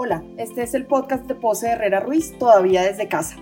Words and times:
Hola, 0.00 0.22
este 0.36 0.62
es 0.62 0.74
el 0.74 0.86
podcast 0.86 1.26
de 1.26 1.34
Pose 1.34 1.70
Herrera 1.70 1.98
Ruiz, 1.98 2.38
todavía 2.38 2.82
desde 2.82 3.08
casa. 3.08 3.34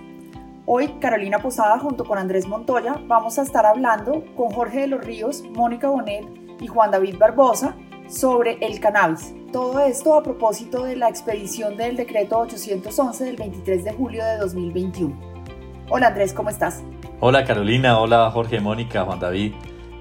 Hoy, 0.65 0.87
Carolina 0.99 1.37
Posada 1.37 1.77
junto 1.77 2.03
con 2.03 2.17
Andrés 2.17 2.47
Montoya 2.47 2.99
vamos 3.05 3.37
a 3.37 3.43
estar 3.43 3.63
hablando 3.63 4.25
con 4.35 4.49
Jorge 4.49 4.79
de 4.79 4.87
los 4.87 5.05
Ríos, 5.05 5.43
Mónica 5.53 5.87
Bonet 5.87 6.25
y 6.59 6.65
Juan 6.65 6.89
David 6.89 7.19
Barbosa 7.19 7.75
sobre 8.07 8.57
el 8.65 8.79
cannabis. 8.79 9.35
Todo 9.53 9.79
esto 9.81 10.15
a 10.15 10.23
propósito 10.23 10.83
de 10.83 10.95
la 10.95 11.09
expedición 11.09 11.77
del 11.77 11.95
decreto 11.95 12.39
811 12.39 13.23
del 13.23 13.35
23 13.35 13.83
de 13.83 13.93
julio 13.93 14.25
de 14.25 14.37
2021. 14.37 15.15
Hola 15.91 16.07
Andrés, 16.07 16.33
¿cómo 16.33 16.49
estás? 16.49 16.81
Hola 17.19 17.45
Carolina, 17.45 17.99
hola 17.99 18.31
Jorge, 18.31 18.59
Mónica, 18.59 19.05
Juan 19.05 19.19
David. 19.19 19.53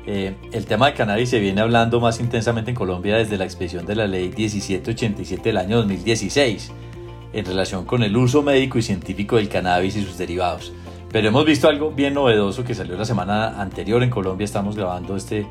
Eh, 0.07 0.37
el 0.53 0.67
tema 0.67 0.87
del 0.87 0.95
cannabis 0.95 1.31
se 1.31 1.41
viene 1.41 1.61
hablando 1.61 1.99
más 2.01 2.21
intensamente 2.21 2.71
en 2.71 2.77
Colombia 2.77 3.17
desde 3.17 3.37
la 3.37 3.45
expedición 3.45 3.87
de 3.87 3.97
la 3.97 4.07
ley 4.07 4.33
1787 4.37 5.43
del 5.43 5.57
año 5.57 5.79
2016 5.79 6.71
en 7.33 7.45
relación 7.45 7.85
con 7.85 8.05
el 8.05 8.17
uso 8.17 8.43
médico 8.43 8.79
y 8.79 8.83
científico 8.83 9.37
del 9.37 9.49
cannabis 9.49 9.97
y 9.97 10.05
sus 10.05 10.17
derivados. 10.17 10.73
Pero 11.11 11.29
hemos 11.29 11.45
visto 11.45 11.69
algo 11.69 11.91
bien 11.91 12.15
novedoso 12.15 12.63
que 12.63 12.75
salió 12.75 12.97
la 12.97 13.05
semana 13.05 13.61
anterior 13.61 14.03
en 14.03 14.11
Colombia. 14.11 14.45
Estamos 14.45 14.77
grabando 14.77 15.17
este 15.17 15.47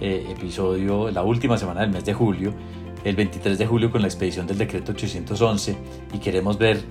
eh, 0.00 0.26
episodio 0.28 1.10
la 1.10 1.22
última 1.22 1.56
semana 1.56 1.82
del 1.82 1.90
mes 1.90 2.04
de 2.04 2.12
julio, 2.12 2.52
el 3.04 3.14
23 3.14 3.58
de 3.58 3.66
julio 3.66 3.90
con 3.90 4.02
la 4.02 4.08
expedición 4.08 4.46
del 4.46 4.58
decreto 4.58 4.92
811 4.92 5.76
y 6.14 6.18
queremos 6.18 6.58
ver 6.58 6.82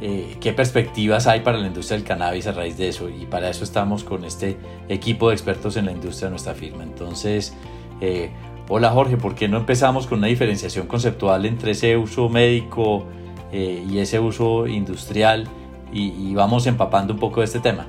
eh, 0.00 0.36
qué 0.40 0.52
perspectivas 0.52 1.26
hay 1.26 1.40
para 1.40 1.58
la 1.58 1.66
industria 1.66 1.96
del 1.96 2.06
cannabis 2.06 2.46
a 2.46 2.52
raíz 2.52 2.76
de 2.76 2.88
eso. 2.88 3.08
Y 3.08 3.26
para 3.26 3.48
eso 3.48 3.64
estamos 3.64 4.04
con 4.04 4.24
este 4.24 4.56
equipo 4.88 5.28
de 5.28 5.34
expertos 5.34 5.76
en 5.76 5.86
la 5.86 5.92
industria 5.92 6.26
de 6.26 6.30
nuestra 6.30 6.54
firma. 6.54 6.82
Entonces, 6.82 7.54
eh, 8.00 8.30
hola 8.68 8.90
Jorge, 8.90 9.16
¿por 9.16 9.34
qué 9.34 9.48
no 9.48 9.56
empezamos 9.56 10.06
con 10.06 10.18
una 10.18 10.26
diferenciación 10.26 10.86
conceptual 10.86 11.46
entre 11.46 11.72
ese 11.72 11.96
uso 11.96 12.28
médico 12.28 13.06
eh, 13.52 13.84
y 13.88 13.98
ese 13.98 14.20
uso 14.20 14.66
industrial? 14.66 15.48
Y, 15.92 16.08
y 16.08 16.34
vamos 16.34 16.66
empapando 16.66 17.14
un 17.14 17.20
poco 17.20 17.40
de 17.40 17.46
este 17.46 17.60
tema. 17.60 17.86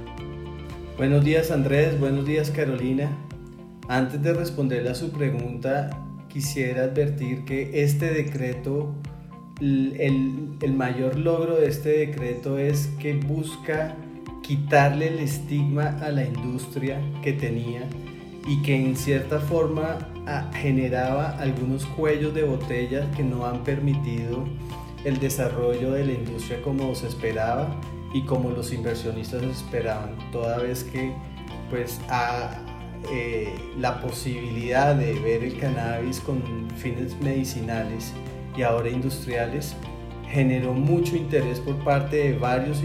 Buenos 0.98 1.24
días 1.24 1.52
Andrés, 1.52 2.00
buenos 2.00 2.26
días 2.26 2.52
Carolina. 2.52 3.12
Antes 3.90 4.22
de 4.22 4.34
responderle 4.34 4.90
a 4.90 4.96
su 4.96 5.12
pregunta, 5.12 5.90
quisiera 6.28 6.84
advertir 6.84 7.46
que 7.46 7.84
este 7.84 8.12
decreto 8.12 8.94
el, 9.59 10.73
mayor 10.75 11.17
logro 11.17 11.55
de 11.55 11.67
este 11.67 11.89
decreto 11.89 12.58
es 12.58 12.88
que 13.00 13.16
busca 13.16 13.95
quitarle 14.44 15.08
el 15.08 15.19
estigma 15.19 15.97
a 16.02 16.09
la 16.09 16.23
industria 16.25 17.02
que 17.22 17.33
tenía 17.33 17.81
y 18.47 18.61
que 18.61 18.75
en 18.75 18.95
cierta 18.95 19.39
forma 19.39 19.97
ah, 20.25 20.50
generaba 20.53 21.38
algunos 21.39 21.85
cuellos 21.85 22.33
de 22.33 22.44
botella 22.44 23.09
que 23.11 23.23
no 23.23 23.45
han 23.45 23.63
permitido 23.63 24.45
el 25.03 25.19
desarrollo 25.19 25.91
de 25.91 26.05
la 26.05 26.13
industria 26.13 26.61
como 26.61 26.94
se 26.95 27.08
esperaba 27.08 27.80
y 28.13 28.22
como 28.22 28.52
los 28.52 28.72
inversionistas 28.72 29.44
esperaban, 29.44 30.17
toda 30.31 30.59
vez 30.59 30.83
que 30.83 31.11
pues 31.69 32.00
eh, 33.11 33.53
la 33.78 34.02
posibilidad 34.02 34.95
de 34.95 35.13
ver 35.19 35.44
el 35.44 35.59
cannabis 35.59 36.22
con 36.22 36.41
fines 36.78 37.19
medicinales 37.19 38.13
y 38.58 38.63
ahora 38.63 38.89
industriales, 38.89 39.75
generó 40.30 40.73
mucho 40.73 41.16
interés 41.16 41.59
por 41.59 41.75
parte 41.83 42.17
de 42.17 42.38
varios 42.38 42.83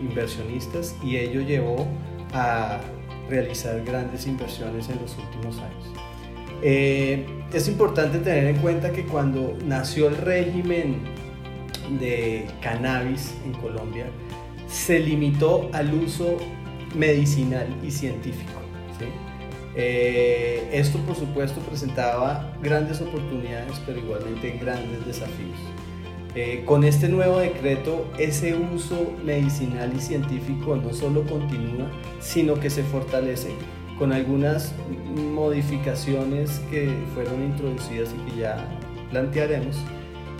inversionistas 0.00 0.96
y 1.02 1.16
ello 1.16 1.42
llevó 1.42 1.86
a 2.32 2.80
realizar 3.28 3.84
grandes 3.84 4.26
inversiones 4.26 4.88
en 4.88 5.00
los 5.02 5.16
últimos 5.18 5.58
años. 5.58 5.84
Eh, 6.62 7.26
es 7.52 7.68
importante 7.68 8.18
tener 8.18 8.46
en 8.46 8.56
cuenta 8.56 8.92
que 8.92 9.04
cuando 9.04 9.56
nació 9.64 10.08
el 10.08 10.16
régimen 10.16 11.02
de 11.98 12.46
cannabis 12.62 13.34
en 13.44 13.52
Colombia, 13.52 14.06
se 14.68 14.98
limitó 14.98 15.70
al 15.72 15.92
uso 15.94 16.36
medicinal 16.94 17.66
y 17.82 17.90
científico. 17.90 18.67
Eh, 19.76 20.68
esto 20.72 20.98
por 21.00 21.16
supuesto 21.16 21.60
presentaba 21.60 22.52
grandes 22.62 23.00
oportunidades, 23.00 23.80
pero 23.86 23.98
igualmente 23.98 24.58
grandes 24.60 25.06
desafíos. 25.06 25.58
Eh, 26.34 26.62
con 26.64 26.84
este 26.84 27.08
nuevo 27.08 27.38
decreto, 27.38 28.06
ese 28.18 28.54
uso 28.54 29.12
medicinal 29.24 29.92
y 29.96 30.00
científico 30.00 30.76
no 30.76 30.92
solo 30.92 31.24
continúa, 31.24 31.90
sino 32.20 32.54
que 32.60 32.70
se 32.70 32.82
fortalece 32.84 33.48
con 33.98 34.12
algunas 34.12 34.72
modificaciones 35.34 36.60
que 36.70 36.92
fueron 37.14 37.42
introducidas 37.42 38.10
y 38.14 38.30
que 38.30 38.40
ya 38.40 38.68
plantearemos. 39.10 39.76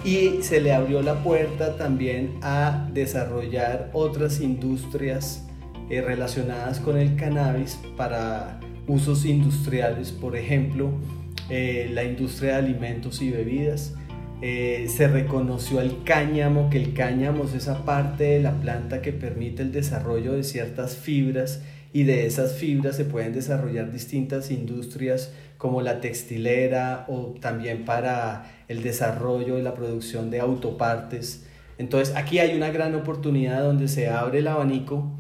Y 0.05 0.43
se 0.43 0.61
le 0.61 0.73
abrió 0.73 1.03
la 1.03 1.23
puerta 1.25 1.77
también 1.77 2.39
a 2.43 2.89
desarrollar 2.93 3.91
otras 3.93 4.41
industrias 4.41 5.49
eh, 5.91 6.01
relacionadas 6.01 6.79
con 6.79 6.97
el 6.97 7.17
cannabis 7.17 7.81
para 7.97 8.58
usos 8.89 9.25
industriales, 9.25 10.11
por 10.11 10.37
ejemplo, 10.37 10.91
eh, 11.51 11.89
la 11.93 12.05
industria 12.05 12.53
de 12.53 12.57
alimentos 12.59 13.23
y 13.23 13.31
bebidas. 13.31 13.95
Eh, 14.41 14.87
se 14.89 15.09
reconoció 15.09 15.81
al 15.81 16.05
cáñamo, 16.05 16.71
que 16.71 16.79
el 16.79 16.95
cáñamo 16.95 17.45
es 17.45 17.55
esa 17.55 17.85
parte 17.85 18.25
de 18.25 18.41
la 18.41 18.61
planta 18.61 19.03
que 19.03 19.13
permite 19.13 19.63
el 19.63 19.73
desarrollo 19.73 20.33
de 20.33 20.45
ciertas 20.45 20.97
fibras 20.97 21.63
y 21.93 22.05
de 22.05 22.27
esas 22.27 22.55
fibras 22.55 22.97
se 22.97 23.05
pueden 23.05 23.33
desarrollar 23.33 23.91
distintas 23.91 24.51
industrias 24.51 25.33
como 25.57 25.83
la 25.83 26.01
textilera 26.01 27.07
o 27.09 27.35
también 27.41 27.85
para 27.85 28.63
el 28.69 28.83
desarrollo 28.83 29.59
y 29.59 29.63
la 29.63 29.75
producción 29.75 30.31
de 30.31 30.41
autopartes. 30.41 31.47
Entonces 31.79 32.15
aquí 32.15 32.39
hay 32.39 32.55
una 32.55 32.71
gran 32.71 32.95
oportunidad 32.95 33.63
donde 33.63 33.89
se 33.89 34.09
abre 34.09 34.41
el 34.41 34.49
abanico 34.49 35.11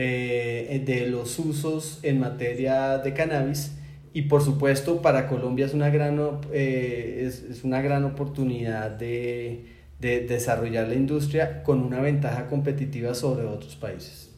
eh, 0.00 0.80
de 0.86 1.08
los 1.08 1.40
usos 1.40 1.98
en 2.04 2.20
materia 2.20 2.98
de 2.98 3.12
cannabis. 3.14 3.72
Y 4.12 4.22
por 4.22 4.42
supuesto 4.42 5.02
para 5.02 5.26
Colombia 5.26 5.66
es 5.66 5.74
una 5.74 5.90
gran, 5.90 6.20
eh, 6.52 7.24
es, 7.26 7.64
una 7.64 7.80
gran 7.82 8.04
oportunidad 8.04 8.92
de, 8.92 9.66
de 9.98 10.20
desarrollar 10.20 10.86
la 10.86 10.94
industria 10.94 11.64
con 11.64 11.82
una 11.82 12.00
ventaja 12.00 12.46
competitiva 12.46 13.12
sobre 13.12 13.44
otros 13.46 13.74
países. 13.74 14.30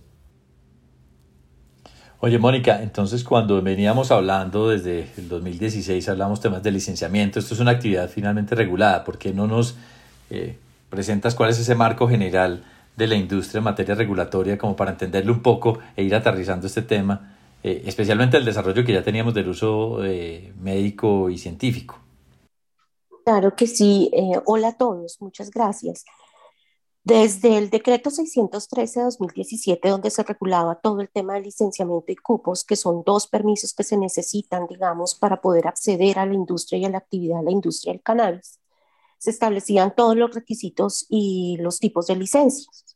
Oye, 2.21 2.39
Mónica, 2.39 2.83
entonces 2.83 3.23
cuando 3.23 3.61
veníamos 3.61 4.11
hablando 4.11 4.71
desde 4.71 5.09
el 5.19 5.29
2016, 5.29 6.09
hablamos 6.09 6.41
temas 6.41 6.63
de 6.63 6.71
licenciamiento, 6.71 7.39
esto 7.39 7.53
es 7.53 7.61
una 7.61 7.73
actividad 7.73 8.09
finalmente 8.09 8.55
regulada, 8.55 9.05
¿por 9.05 9.19
qué 9.19 9.35
no 9.35 9.47
nos 9.47 9.77
eh, 10.31 10.57
presentas 10.89 11.35
cuál 11.35 11.51
es 11.51 11.59
ese 11.59 11.75
marco 11.75 12.09
general 12.09 12.65
de 13.01 13.07
la 13.07 13.17
industria 13.17 13.59
en 13.59 13.65
materia 13.65 13.95
regulatoria 13.95 14.59
como 14.59 14.77
para 14.77 14.93
entenderlo 14.93 15.33
un 15.33 15.43
poco 15.43 15.79
e 15.97 16.03
ir 16.05 16.15
aterrizando 16.15 16.67
este 16.67 16.83
tema, 16.83 17.37
eh, 17.63 17.83
especialmente 17.87 18.37
el 18.37 18.45
desarrollo 18.45 18.85
que 18.85 18.93
ya 18.93 19.03
teníamos 19.03 19.33
del 19.33 19.49
uso 19.49 20.05
eh, 20.05 20.53
médico 20.61 21.31
y 21.31 21.39
científico. 21.39 21.99
Claro 23.25 23.57
que 23.57 23.67
sí. 23.67 24.11
Eh, 24.13 24.39
hola 24.45 24.69
a 24.69 24.77
todos, 24.77 25.17
muchas 25.21 25.51
gracias. 25.51 26.05
Desde 27.03 27.57
el 27.57 27.71
decreto 27.71 28.11
613 28.11 29.01
de 29.01 29.05
2017, 29.07 29.89
donde 29.89 30.11
se 30.11 30.23
regulaba 30.23 30.75
todo 30.75 31.01
el 31.01 31.09
tema 31.09 31.35
de 31.35 31.41
licenciamiento 31.41 32.13
y 32.13 32.17
cupos, 32.17 32.65
que 32.65 32.77
son 32.77 33.03
dos 33.07 33.27
permisos 33.27 33.73
que 33.73 33.85
se 33.85 33.97
necesitan, 33.97 34.67
digamos, 34.67 35.15
para 35.15 35.41
poder 35.41 35.67
acceder 35.67 36.19
a 36.19 36.27
la 36.27 36.35
industria 36.35 36.79
y 36.81 36.85
a 36.85 36.91
la 36.91 36.99
actividad 36.99 37.39
de 37.39 37.45
la 37.45 37.51
industria 37.53 37.95
del 37.95 38.03
cannabis, 38.03 38.61
se 39.17 39.31
establecían 39.31 39.95
todos 39.95 40.17
los 40.17 40.35
requisitos 40.35 41.07
y 41.09 41.57
los 41.61 41.79
tipos 41.79 42.07
de 42.07 42.17
licencias. 42.17 42.90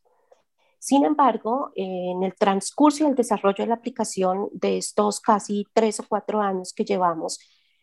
Sin 0.84 1.06
embargo, 1.06 1.72
en 1.76 2.22
el 2.24 2.34
transcurso 2.34 3.04
y 3.04 3.06
el 3.06 3.14
desarrollo 3.14 3.64
de 3.64 3.68
la 3.68 3.76
aplicación 3.76 4.50
de 4.52 4.76
estos 4.76 5.18
casi 5.18 5.66
tres 5.72 5.98
o 5.98 6.04
cuatro 6.06 6.42
años 6.42 6.74
que 6.74 6.84
llevamos 6.84 7.38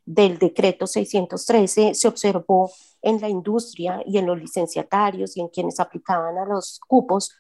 del 0.06 0.38
decreto 0.38 0.86
613, 0.86 1.96
se 1.96 2.08
observó 2.08 2.70
en 3.02 3.20
la 3.20 3.28
industria 3.28 4.04
y 4.06 4.20
en 4.20 4.28
los 4.28 4.40
licenciatarios 4.40 5.36
y 5.36 5.42
en 5.42 5.48
quienes 5.48 5.80
aplicaban 5.80 6.38
a 6.38 6.46
los 6.46 6.80
cupos 6.88 7.36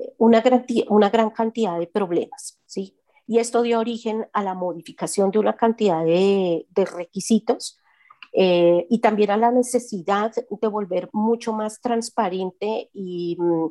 eh, 0.00 0.14
una 0.18 0.40
gran, 0.40 0.66
una 0.88 1.10
gran 1.10 1.30
cantidad 1.30 1.78
de 1.78 1.86
problemas. 1.86 2.58
¿sí? 2.66 2.98
Y 3.28 3.38
esto 3.38 3.62
dio 3.62 3.78
origen 3.78 4.26
a 4.32 4.42
la 4.42 4.54
modificación 4.54 5.30
de 5.30 5.38
una 5.38 5.54
cantidad 5.54 6.04
de, 6.04 6.66
de 6.70 6.84
requisitos 6.86 7.78
eh, 8.32 8.84
y 8.90 8.98
también 8.98 9.30
a 9.30 9.36
la 9.36 9.52
necesidad 9.52 10.32
de 10.34 10.66
volver 10.66 11.08
mucho 11.12 11.52
más 11.52 11.80
transparente 11.80 12.90
y, 12.92 13.36
mm, 13.38 13.68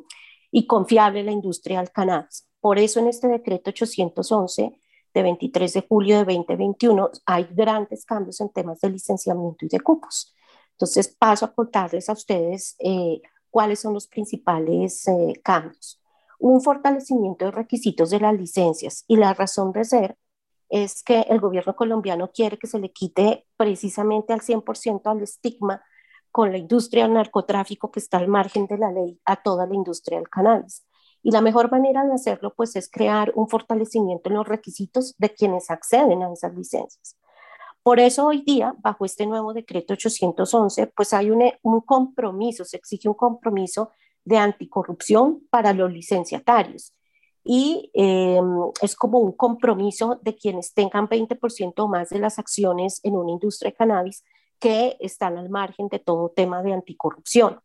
y 0.56 0.68
confiable 0.68 1.24
la 1.24 1.32
industria 1.32 1.80
del 1.80 1.90
cannabis. 1.90 2.48
Por 2.60 2.78
eso 2.78 3.00
en 3.00 3.08
este 3.08 3.26
decreto 3.26 3.70
811 3.70 4.78
de 5.12 5.22
23 5.22 5.72
de 5.72 5.86
julio 5.88 6.18
de 6.18 6.36
2021 6.36 7.10
hay 7.26 7.48
grandes 7.50 8.04
cambios 8.04 8.40
en 8.40 8.50
temas 8.50 8.80
de 8.80 8.90
licenciamiento 8.90 9.66
y 9.66 9.68
de 9.68 9.80
cupos. 9.80 10.32
Entonces 10.70 11.08
paso 11.08 11.44
a 11.44 11.52
contarles 11.52 12.08
a 12.08 12.12
ustedes 12.12 12.76
eh, 12.78 13.20
cuáles 13.50 13.80
son 13.80 13.94
los 13.94 14.06
principales 14.06 15.08
eh, 15.08 15.32
cambios. 15.42 16.00
Un 16.38 16.62
fortalecimiento 16.62 17.46
de 17.46 17.50
requisitos 17.50 18.10
de 18.10 18.20
las 18.20 18.34
licencias 18.34 19.04
y 19.08 19.16
la 19.16 19.34
razón 19.34 19.72
de 19.72 19.84
ser 19.84 20.16
es 20.68 21.02
que 21.02 21.22
el 21.22 21.40
gobierno 21.40 21.74
colombiano 21.74 22.30
quiere 22.30 22.58
que 22.58 22.68
se 22.68 22.78
le 22.78 22.92
quite 22.92 23.44
precisamente 23.56 24.32
al 24.32 24.40
100% 24.40 25.02
al 25.06 25.20
estigma 25.20 25.82
con 26.34 26.50
la 26.50 26.58
industria 26.58 27.04
del 27.04 27.12
narcotráfico 27.12 27.92
que 27.92 28.00
está 28.00 28.16
al 28.18 28.26
margen 28.26 28.66
de 28.66 28.76
la 28.76 28.90
ley 28.90 29.20
a 29.24 29.36
toda 29.36 29.68
la 29.68 29.74
industria 29.76 30.18
del 30.18 30.28
cannabis. 30.28 30.84
Y 31.22 31.30
la 31.30 31.40
mejor 31.40 31.70
manera 31.70 32.04
de 32.04 32.12
hacerlo 32.12 32.52
pues 32.56 32.74
es 32.74 32.90
crear 32.90 33.30
un 33.36 33.48
fortalecimiento 33.48 34.30
en 34.30 34.34
los 34.34 34.48
requisitos 34.48 35.14
de 35.16 35.32
quienes 35.32 35.70
acceden 35.70 36.24
a 36.24 36.32
esas 36.32 36.52
licencias. 36.56 37.16
Por 37.84 38.00
eso 38.00 38.26
hoy 38.26 38.42
día, 38.42 38.74
bajo 38.80 39.04
este 39.04 39.26
nuevo 39.26 39.54
decreto 39.54 39.94
811, 39.94 40.88
pues 40.88 41.12
hay 41.12 41.30
un, 41.30 41.40
un 41.62 41.80
compromiso, 41.82 42.64
se 42.64 42.78
exige 42.78 43.08
un 43.08 43.14
compromiso 43.14 43.90
de 44.24 44.38
anticorrupción 44.38 45.46
para 45.50 45.72
los 45.72 45.92
licenciatarios. 45.92 46.92
Y 47.44 47.92
eh, 47.94 48.40
es 48.82 48.96
como 48.96 49.20
un 49.20 49.36
compromiso 49.36 50.18
de 50.20 50.34
quienes 50.34 50.74
tengan 50.74 51.08
20% 51.08 51.74
o 51.76 51.86
más 51.86 52.08
de 52.08 52.18
las 52.18 52.40
acciones 52.40 52.98
en 53.04 53.14
una 53.14 53.30
industria 53.30 53.70
de 53.70 53.76
cannabis 53.76 54.24
que 54.58 54.96
están 55.00 55.38
al 55.38 55.50
margen 55.50 55.88
de 55.88 55.98
todo 55.98 56.30
tema 56.30 56.62
de 56.62 56.72
anticorrupción. 56.72 57.60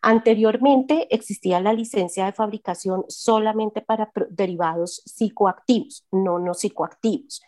Anteriormente 0.00 1.06
existía 1.14 1.60
la 1.60 1.72
licencia 1.72 2.26
de 2.26 2.32
fabricación 2.32 3.04
solamente 3.08 3.82
para 3.82 4.10
derivados 4.30 5.02
psicoactivos, 5.06 6.06
no 6.10 6.38
no 6.38 6.54
psicoactivos 6.54 7.42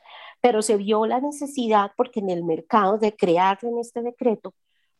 pero 0.44 0.60
se 0.60 0.76
vio 0.76 1.06
la 1.06 1.22
necesidad 1.22 1.92
porque 1.96 2.20
en 2.20 2.28
el 2.28 2.44
mercado 2.44 2.98
de 2.98 3.16
crearlo 3.16 3.70
en 3.70 3.78
este 3.78 4.02
decreto, 4.02 4.52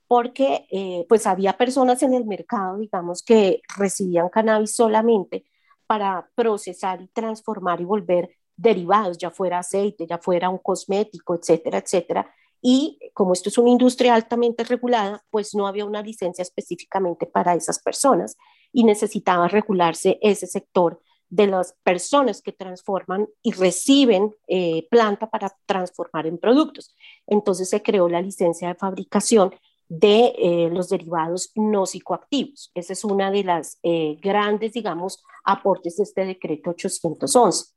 porque 0.07 0.67
eh, 0.71 1.05
pues 1.07 1.27
había 1.27 1.59
personas 1.59 2.03
en 2.03 2.15
el 2.15 2.25
mercado, 2.25 2.79
digamos, 2.79 3.23
que 3.23 3.61
recibían 3.77 4.31
cannabis 4.31 4.75
solamente 4.75 5.45
para 5.87 6.31
procesar 6.35 7.03
y 7.03 7.09
transformar 7.09 7.83
y 7.83 7.85
volver 7.85 8.31
derivados, 8.57 9.19
ya 9.19 9.31
fuera 9.31 9.59
aceite, 9.59 10.07
ya 10.07 10.17
fuera 10.17 10.49
un 10.49 10.57
cosmético, 10.57 11.35
etcétera, 11.35 11.77
etcétera. 11.77 12.35
Y 12.67 12.99
como 13.13 13.35
esto 13.35 13.51
es 13.51 13.59
una 13.59 13.69
industria 13.69 14.15
altamente 14.15 14.65
regulada, 14.65 15.23
pues 15.29 15.55
no 15.55 15.67
había 15.67 15.85
una 15.85 16.01
licencia 16.01 16.41
específicamente 16.41 17.27
para 17.27 17.55
esas 17.55 17.79
personas 17.79 18.39
y 18.73 18.85
necesitaba 18.85 19.49
regularse 19.49 20.19
ese 20.23 20.47
sector 20.47 20.99
de 21.29 21.47
las 21.47 21.75
personas 21.83 22.41
que 22.41 22.53
transforman 22.53 23.29
y 23.43 23.53
reciben 23.53 24.35
eh, 24.49 24.89
planta 24.91 25.29
para 25.29 25.55
transformar 25.67 26.27
en 26.27 26.39
productos. 26.39 26.97
Entonces 27.27 27.69
se 27.69 27.83
creó 27.83 28.09
la 28.09 28.23
licencia 28.23 28.69
de 28.69 28.77
fabricación 28.77 29.55
de 29.89 30.33
eh, 30.39 30.71
los 30.73 30.89
derivados 30.89 31.53
no 31.57 31.85
psicoactivos. 31.85 32.71
Esa 32.75 32.95
es 32.95 33.05
una 33.05 33.31
de 33.31 33.45
las 33.45 33.79
eh, 33.83 34.17
grandes, 34.23 34.73
digamos, 34.73 35.23
aportes 35.45 35.99
de 35.99 36.05
este 36.05 36.25
decreto 36.25 36.71
811. 36.71 37.75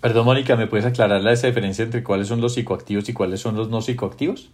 Perdón, 0.00 0.24
Mónica, 0.24 0.56
¿me 0.56 0.66
puedes 0.66 0.86
aclarar 0.86 1.22
la 1.22 1.32
diferencia 1.32 1.84
entre 1.84 2.02
cuáles 2.02 2.28
son 2.28 2.40
los 2.40 2.54
psicoactivos 2.54 3.08
y 3.08 3.12
cuáles 3.14 3.40
son 3.40 3.56
los 3.56 3.68
no 3.68 3.82
psicoactivos? 3.82 4.50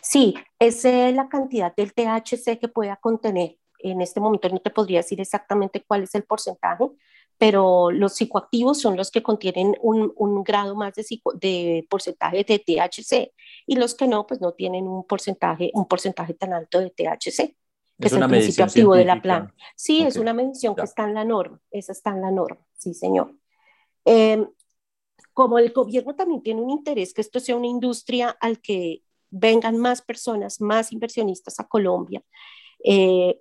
Sí, 0.00 0.34
es 0.58 0.84
la 0.84 1.28
cantidad 1.28 1.74
del 1.74 1.92
THC 1.92 2.58
que 2.58 2.68
pueda 2.68 2.96
contener 2.96 3.56
en 3.82 4.00
este 4.00 4.20
momento 4.20 4.48
no 4.48 4.60
te 4.60 4.70
podría 4.70 5.00
decir 5.00 5.20
exactamente 5.20 5.84
cuál 5.86 6.04
es 6.04 6.14
el 6.14 6.24
porcentaje, 6.24 6.84
pero 7.38 7.90
los 7.90 8.14
psicoactivos 8.14 8.80
son 8.80 8.96
los 8.96 9.10
que 9.10 9.22
contienen 9.22 9.76
un, 9.80 10.12
un 10.16 10.44
grado 10.44 10.74
más 10.76 10.94
de, 10.94 11.04
de, 11.40 11.86
porcentaje 11.90 12.44
de 12.44 12.58
THC 12.58 13.32
y 13.66 13.76
los 13.76 13.94
que 13.94 14.06
no, 14.06 14.26
pues 14.26 14.40
no 14.40 14.52
tienen 14.52 14.86
un 14.86 15.04
porcentaje, 15.04 15.70
un 15.74 15.86
porcentaje 15.86 16.34
tan 16.34 16.52
alto 16.52 16.80
de 16.80 16.90
THC. 16.90 17.56
Que 18.00 18.08
es, 18.08 18.12
el 18.14 18.26
principio 18.26 18.64
activo 18.64 18.94
de 18.94 19.04
la 19.04 19.20
planta. 19.20 19.54
Sí, 19.76 20.02
es 20.02 20.16
una 20.16 20.32
medición 20.32 20.74
que 20.74 20.82
está 20.82 21.04
en 21.04 21.14
la 21.14 21.24
norma, 21.24 21.60
esa 21.70 21.92
está 21.92 22.10
en 22.10 22.22
la 22.22 22.30
norma, 22.30 22.60
sí, 22.76 22.94
señor. 22.94 23.34
Em, 24.04 24.48
como 25.32 25.58
el 25.58 25.72
gobierno 25.72 26.14
también 26.14 26.42
tiene 26.42 26.60
un 26.60 26.70
interés 26.70 27.14
que 27.14 27.20
esto 27.20 27.40
sea 27.40 27.56
una 27.56 27.66
industria 27.66 28.30
al 28.40 28.60
que 28.60 29.02
vengan 29.30 29.78
más 29.78 30.02
personas, 30.02 30.60
más 30.60 30.92
inversionistas 30.92 31.58
a 31.58 31.66
Colombia, 31.66 32.22
eh, 32.84 33.40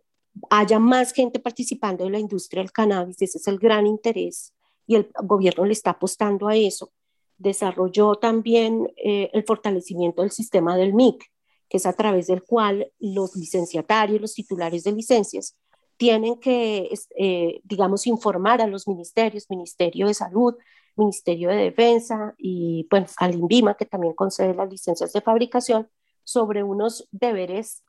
haya 0.49 0.79
más 0.79 1.13
gente 1.13 1.39
participando 1.39 2.05
en 2.05 2.13
la 2.13 2.19
industria 2.19 2.61
del 2.61 2.71
cannabis, 2.71 3.21
ese 3.21 3.37
es 3.37 3.47
el 3.47 3.59
gran 3.59 3.85
interés 3.85 4.53
y 4.87 4.95
el 4.95 5.09
gobierno 5.23 5.65
le 5.65 5.73
está 5.73 5.91
apostando 5.91 6.47
a 6.47 6.55
eso. 6.55 6.91
Desarrolló 7.37 8.15
también 8.15 8.91
eh, 8.97 9.29
el 9.33 9.43
fortalecimiento 9.43 10.21
del 10.21 10.31
sistema 10.31 10.77
del 10.77 10.93
MIC, 10.93 11.23
que 11.67 11.77
es 11.77 11.85
a 11.85 11.93
través 11.93 12.27
del 12.27 12.43
cual 12.43 12.91
los 12.99 13.35
licenciatarios, 13.35 14.21
los 14.21 14.33
titulares 14.33 14.83
de 14.83 14.91
licencias, 14.91 15.57
tienen 15.97 16.39
que, 16.39 16.89
eh, 17.17 17.61
digamos, 17.63 18.07
informar 18.07 18.61
a 18.61 18.67
los 18.67 18.87
ministerios, 18.87 19.49
Ministerio 19.49 20.07
de 20.07 20.13
Salud, 20.13 20.55
Ministerio 20.95 21.49
de 21.49 21.55
Defensa 21.55 22.33
y 22.37 22.87
pues, 22.89 23.13
al 23.17 23.35
INVIMA, 23.35 23.75
que 23.75 23.85
también 23.85 24.13
concede 24.13 24.53
las 24.53 24.69
licencias 24.69 25.13
de 25.13 25.21
fabricación, 25.21 25.89
sobre 26.23 26.63
unos 26.63 27.07
deberes 27.11 27.83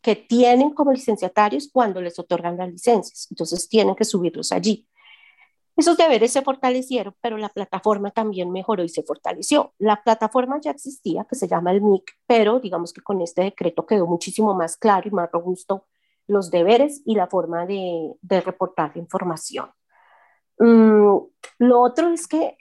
que 0.00 0.16
tienen 0.16 0.70
como 0.70 0.92
licenciatarios 0.92 1.68
cuando 1.72 2.00
les 2.00 2.18
otorgan 2.18 2.56
las 2.56 2.70
licencias. 2.70 3.28
Entonces 3.30 3.68
tienen 3.68 3.94
que 3.94 4.04
subirlos 4.04 4.52
allí. 4.52 4.88
Esos 5.76 5.96
deberes 5.96 6.32
se 6.32 6.42
fortalecieron, 6.42 7.14
pero 7.20 7.38
la 7.38 7.48
plataforma 7.48 8.10
también 8.10 8.50
mejoró 8.50 8.84
y 8.84 8.88
se 8.88 9.02
fortaleció. 9.02 9.72
La 9.78 10.02
plataforma 10.02 10.60
ya 10.60 10.70
existía, 10.70 11.24
que 11.24 11.34
se 11.34 11.48
llama 11.48 11.72
el 11.72 11.80
MIC, 11.80 12.04
pero 12.26 12.60
digamos 12.60 12.92
que 12.92 13.00
con 13.00 13.22
este 13.22 13.42
decreto 13.42 13.86
quedó 13.86 14.06
muchísimo 14.06 14.54
más 14.54 14.76
claro 14.76 15.08
y 15.08 15.12
más 15.12 15.30
robusto 15.32 15.86
los 16.26 16.50
deberes 16.50 17.02
y 17.04 17.14
la 17.14 17.26
forma 17.26 17.66
de, 17.66 18.14
reportar 18.22 18.92
la 18.94 19.02
información. 19.02 19.70
Mm, 20.58 21.18
lo 21.58 21.80
otro 21.80 22.08
es 22.10 22.26
que, 22.26 22.56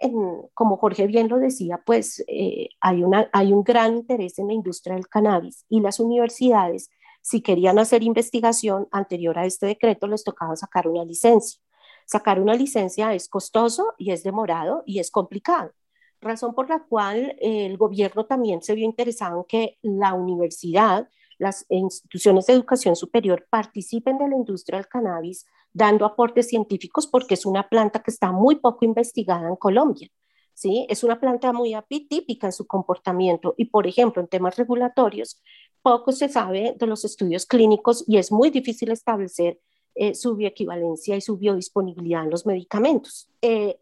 como 0.54 0.78
Jorge 0.78 1.08
bien 1.08 1.28
lo 1.28 1.38
decía, 1.38 1.82
pues 1.86 2.24
eh, 2.28 2.70
hay, 2.80 3.04
una, 3.04 3.30
hay 3.34 3.54
un 3.54 3.64
gran 3.64 3.98
interés 3.98 4.40
en 4.40 4.48
la 4.48 4.54
industria 4.54 4.96
del 4.96 5.08
cannabis 5.08 5.66
y 5.70 5.82
las 5.82 6.00
universidades 6.00 6.90
si 7.22 7.42
querían 7.42 7.80
hacer 7.80 8.04
investigación 8.04 8.88
anterior 8.92 9.38
a 9.38 9.46
este 9.46 9.68
decreto, 9.68 10.08
les 10.08 10.24
tocaba 10.24 10.56
sacar 10.56 10.88
una 10.88 11.06
licencia. 11.06 11.62
Sacar 12.06 12.42
una 12.42 12.56
licencia 12.56 13.14
es 13.14 13.30
costoso 13.30 13.94
y 13.98 14.12
es 14.12 14.24
demorado 14.24 14.84
y 14.86 15.00
es 15.00 15.12
complicado, 15.12 15.72
razón 16.20 16.54
por 16.54 16.68
la 16.68 16.84
cual 16.84 17.36
el 17.40 17.78
gobierno 17.78 18.26
también 18.26 18.62
se 18.62 18.74
vio 18.76 18.86
interesado 18.86 19.38
en 19.38 19.46
que 19.46 19.78
la 19.82 20.14
universidad, 20.14 21.08
las 21.38 21.66
instituciones 21.70 22.48
de 22.48 22.54
educación 22.54 22.96
superior 22.96 23.48
participen 23.50 24.18
de 24.18 24.28
la 24.28 24.36
industria 24.36 24.80
del 24.80 24.88
cannabis 24.88 25.46
dando 25.74 26.06
aportes 26.06 26.50
científicos 26.50 27.08
porque 27.08 27.36
es 27.36 27.46
una 27.46 27.68
planta 27.70 28.02
que 28.02 28.12
está 28.12 28.32
muy 28.32 28.56
poco 28.56 28.86
investigada 28.86 29.48
en 29.48 29.56
Colombia. 29.56 30.10
¿sí? 30.54 30.86
Es 30.90 31.04
una 31.04 31.20
planta 31.20 31.54
muy 31.54 31.74
atípica 31.74 32.48
en 32.48 32.54
su 32.54 32.68
comportamiento 32.68 33.54
y, 33.58 33.66
por 33.66 33.88
ejemplo, 33.88 34.22
en 34.22 34.28
temas 34.28 34.58
regulatorios, 34.58 35.42
poco 35.82 36.12
se 36.12 36.30
sabe 36.30 36.76
de 36.78 36.88
los 36.88 37.06
estudios 37.06 37.46
clínicos 37.46 38.04
y 38.08 38.18
es 38.18 38.32
muy 38.32 38.50
difícil 38.50 38.92
establecer 38.92 39.60
eh, 39.96 40.14
su 40.14 40.36
bioequivalencia 40.36 41.16
y 41.16 41.22
su 41.22 41.38
biodisponibilidad 41.38 42.24
en 42.24 42.30
los 42.30 42.46
medicamentos. 42.46 43.30
Eh, 43.42 43.78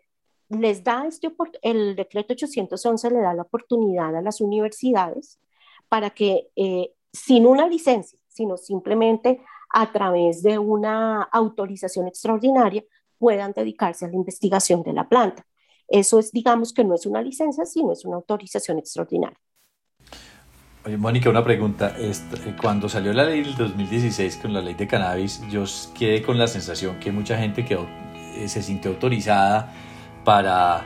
les 0.50 0.84
da 0.84 1.06
este, 1.06 1.32
el 1.62 1.96
decreto 1.96 2.34
811 2.34 3.12
le 3.12 3.20
da 3.20 3.34
la 3.34 3.44
oportunidad 3.44 4.16
a 4.16 4.22
las 4.22 4.42
universidades 4.42 5.40
para 5.88 6.10
que 6.10 6.50
eh, 6.56 6.94
sin 7.14 7.46
una 7.46 7.68
licencia, 7.68 8.20
sino 8.28 8.58
simplemente 8.58 9.42
a 9.70 9.92
través 9.92 10.42
de 10.44 10.58
una 10.58 11.24
autorización 11.24 12.08
extraordinaria, 12.08 12.84
puedan 13.18 13.52
dedicarse 13.52 14.06
a 14.06 14.08
la 14.08 14.16
investigación 14.16 14.82
de 14.84 14.94
la 14.94 15.08
planta. 15.08 15.46
Eso 15.88 16.20
es, 16.20 16.32
digamos 16.32 16.74
que 16.74 16.84
no 16.84 16.96
es 16.96 17.06
una 17.06 17.22
licencia, 17.22 17.66
sino 17.66 17.92
es 17.92 18.06
una 18.06 18.18
autorización 18.18 18.80
extraordinaria. 18.80 19.38
Oye, 20.86 20.98
Mónica, 20.98 21.30
una 21.30 21.44
pregunta. 21.44 21.96
Eh, 21.98 22.14
cuando 22.62 22.88
salió 22.88 23.12
la 23.12 23.26
ley 23.26 23.42
del 23.42 23.56
2016 23.56 24.38
con 24.38 24.54
la 24.54 24.62
ley 24.62 24.76
de 24.76 24.88
cannabis, 24.88 25.42
yo 25.50 25.66
quedé 25.98 26.22
con 26.22 26.38
la 26.38 26.48
sensación 26.48 27.00
que 27.00 27.12
mucha 27.12 27.38
gente 27.38 27.66
quedó, 27.66 27.86
eh, 28.16 28.48
se 28.48 28.62
sintió 28.62 28.92
autorizada 28.92 29.74
para, 30.24 30.86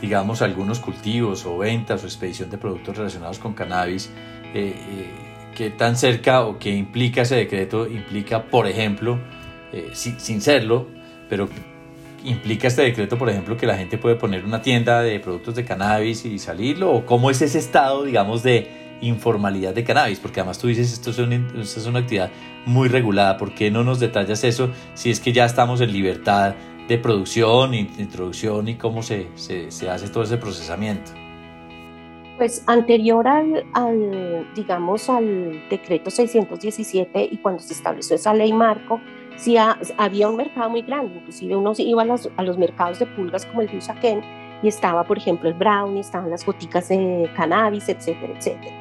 digamos, 0.00 0.40
algunos 0.40 0.80
cultivos 0.80 1.44
o 1.44 1.58
ventas 1.58 2.02
o 2.04 2.06
expedición 2.06 2.48
de 2.48 2.56
productos 2.56 2.96
relacionados 2.96 3.38
con 3.38 3.52
cannabis. 3.52 4.10
Eh, 4.54 4.74
¿Qué 5.54 5.70
tan 5.70 5.96
cerca 5.96 6.42
o 6.42 6.58
qué 6.58 6.70
implica 6.70 7.22
ese 7.22 7.36
decreto? 7.36 7.86
Implica, 7.86 8.44
por 8.44 8.66
ejemplo, 8.66 9.18
sin, 9.92 10.18
sin 10.18 10.40
serlo, 10.40 10.88
pero 11.28 11.48
implica 12.24 12.68
este 12.68 12.82
decreto, 12.82 13.18
por 13.18 13.30
ejemplo, 13.30 13.56
que 13.56 13.66
la 13.66 13.76
gente 13.76 13.98
puede 13.98 14.16
poner 14.16 14.44
una 14.44 14.62
tienda 14.62 15.02
de 15.02 15.20
productos 15.20 15.54
de 15.54 15.64
cannabis 15.64 16.24
y 16.24 16.38
salirlo? 16.38 16.92
¿O 16.92 17.06
cómo 17.06 17.30
es 17.30 17.40
ese 17.42 17.58
estado, 17.58 18.04
digamos, 18.04 18.42
de 18.42 18.84
informalidad 19.00 19.74
de 19.74 19.84
cannabis, 19.84 20.18
porque 20.18 20.40
además 20.40 20.58
tú 20.58 20.68
dices 20.68 20.92
esto 20.92 21.10
es 21.10 21.18
una, 21.18 21.36
esto 21.36 21.80
es 21.80 21.86
una 21.86 22.00
actividad 22.00 22.30
muy 22.64 22.88
regulada, 22.88 23.36
¿por 23.36 23.54
qué 23.54 23.70
no 23.70 23.84
nos 23.84 24.00
detallas 24.00 24.44
eso 24.44 24.70
si 24.94 25.10
es 25.10 25.20
que 25.20 25.32
ya 25.32 25.44
estamos 25.44 25.80
en 25.80 25.92
libertad 25.92 26.54
de 26.88 26.98
producción, 26.98 27.74
introducción 27.74 28.68
y 28.68 28.76
cómo 28.76 29.02
se, 29.02 29.28
se, 29.34 29.70
se 29.70 29.90
hace 29.90 30.08
todo 30.08 30.24
ese 30.24 30.36
procesamiento? 30.36 31.12
Pues 32.36 32.64
anterior 32.66 33.28
al, 33.28 33.64
al, 33.74 34.46
digamos, 34.56 35.08
al 35.08 35.62
decreto 35.70 36.10
617 36.10 37.28
y 37.30 37.36
cuando 37.38 37.62
se 37.62 37.74
estableció 37.74 38.16
esa 38.16 38.34
ley 38.34 38.52
marco, 38.52 39.00
sí 39.36 39.56
había 39.56 40.28
un 40.28 40.36
mercado 40.36 40.68
muy 40.68 40.82
grande, 40.82 41.14
inclusive 41.16 41.56
uno 41.56 41.72
iba 41.78 42.02
a 42.02 42.04
los, 42.04 42.28
a 42.36 42.42
los 42.42 42.58
mercados 42.58 42.98
de 42.98 43.06
pulgas 43.06 43.46
como 43.46 43.60
el 43.60 43.68
de 43.68 43.78
Usaquén 43.78 44.20
y 44.64 44.68
estaba, 44.68 45.04
por 45.04 45.18
ejemplo, 45.18 45.48
el 45.48 45.54
brownie, 45.54 46.00
estaban 46.00 46.28
las 46.28 46.44
boticas 46.44 46.88
de 46.88 47.30
cannabis, 47.36 47.88
etcétera, 47.88 48.32
etcétera. 48.36 48.74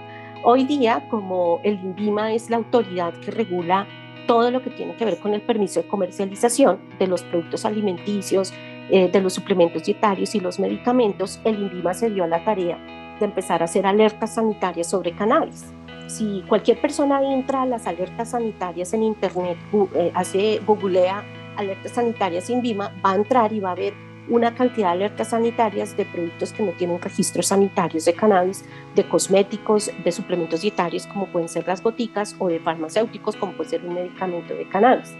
Hoy 0.43 0.63
día, 0.63 1.07
como 1.09 1.59
el 1.63 1.75
INVIMA 1.75 2.33
es 2.33 2.49
la 2.49 2.57
autoridad 2.57 3.13
que 3.19 3.29
regula 3.29 3.85
todo 4.25 4.49
lo 4.49 4.63
que 4.63 4.71
tiene 4.71 4.95
que 4.95 5.05
ver 5.05 5.19
con 5.19 5.33
el 5.35 5.41
permiso 5.41 5.81
de 5.81 5.87
comercialización 5.87 6.79
de 6.97 7.05
los 7.05 7.21
productos 7.23 7.65
alimenticios, 7.65 8.51
eh, 8.89 9.09
de 9.11 9.21
los 9.21 9.33
suplementos 9.33 9.83
dietarios 9.83 10.33
y 10.33 10.39
los 10.39 10.59
medicamentos, 10.59 11.39
el 11.43 11.59
INVIMA 11.61 11.93
se 11.93 12.09
dio 12.09 12.23
a 12.23 12.27
la 12.27 12.43
tarea 12.43 13.02
de 13.23 13.29
empezar 13.29 13.61
a 13.61 13.65
hacer 13.65 13.85
alertas 13.85 14.35
sanitarias 14.35 14.89
sobre 14.89 15.13
cannabis. 15.13 15.65
Si 16.07 16.43
cualquier 16.47 16.79
persona 16.79 17.23
entra 17.23 17.63
a 17.63 17.65
las 17.65 17.87
alertas 17.87 18.31
sanitarias 18.31 18.93
en 18.93 19.03
Internet, 19.03 19.57
eh, 19.95 20.11
hace, 20.13 20.59
googlea 20.65 21.23
alertas 21.55 21.93
sanitarias 21.93 22.49
INVIMA, 22.49 22.91
va 23.03 23.11
a 23.11 23.15
entrar 23.15 23.53
y 23.53 23.59
va 23.59 23.71
a 23.71 23.75
ver 23.75 23.93
una 24.29 24.53
cantidad 24.55 24.89
de 24.89 24.93
alertas 24.93 25.29
sanitarias 25.29 25.95
de 25.97 26.05
productos 26.05 26.53
que 26.53 26.63
no 26.63 26.71
tienen 26.71 27.01
registros 27.01 27.47
sanitarios 27.47 28.05
de 28.05 28.13
cannabis, 28.13 28.63
de 28.95 29.03
cosméticos, 29.07 29.91
de 30.03 30.11
suplementos 30.11 30.61
dietarios 30.61 31.07
como 31.07 31.27
pueden 31.27 31.49
ser 31.49 31.67
las 31.67 31.81
goticas 31.81 32.35
o 32.39 32.47
de 32.47 32.59
farmacéuticos 32.59 33.35
como 33.35 33.53
puede 33.53 33.69
ser 33.69 33.85
un 33.85 33.95
medicamento 33.95 34.53
de 34.53 34.67
cannabis. 34.67 35.13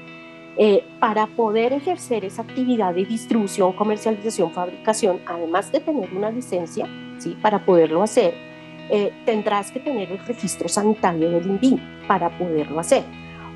Eh, 0.55 0.83
para 0.99 1.25
poder 1.25 1.73
ejercer 1.73 2.23
esa 2.23 2.43
actividad 2.43 2.93
de 2.93 3.05
distribución, 3.05 3.73
comercialización, 3.73 4.51
fabricación, 4.51 5.19
además 5.25 5.71
de 5.71 5.79
tener 5.79 6.13
una 6.13 6.29
licencia, 6.29 6.87
para 7.31 7.65
poderlo 7.65 8.03
hacer, 8.03 8.33
eh, 8.89 9.13
tendrás 9.25 9.71
que 9.71 9.79
tener 9.79 10.11
el 10.11 10.19
registro 10.19 10.67
sanitario 10.67 11.29
del 11.31 11.45
INVIM 11.45 11.79
para 12.07 12.37
poderlo 12.37 12.79
hacer. 12.79 13.03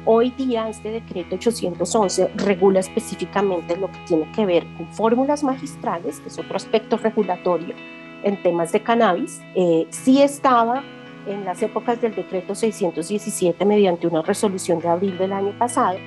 Hoy 0.06 0.32
día 0.32 0.70
este 0.70 0.90
decreto 0.90 1.36
811 1.36 2.32
regula 2.36 2.80
específicamente 2.80 3.76
lo 3.76 3.92
que 3.92 4.00
tiene 4.08 4.32
que 4.32 4.46
ver 4.46 4.66
con 4.78 4.88
fórmulas 4.94 5.44
magistrales, 5.44 6.22
que 6.22 6.30
es 6.30 6.40
otro 6.40 6.56
aspecto 6.56 6.96
regulatorio 6.96 7.76
en 8.24 8.42
temas 8.42 8.72
de 8.72 8.82
cannabis. 8.82 9.42
Eh, 9.54 9.86
sí 9.90 10.22
estaba 10.22 10.84
en 11.28 11.44
las 11.44 11.62
épocas 11.62 12.02
del 12.02 12.16
decreto 12.16 12.56
617 12.56 13.66
mediante 13.66 14.08
una 14.08 14.22
resolución 14.22 14.80
de 14.80 14.88
abril 14.88 15.18
del 15.18 15.34
año 15.34 15.54
pasado, 15.58 15.98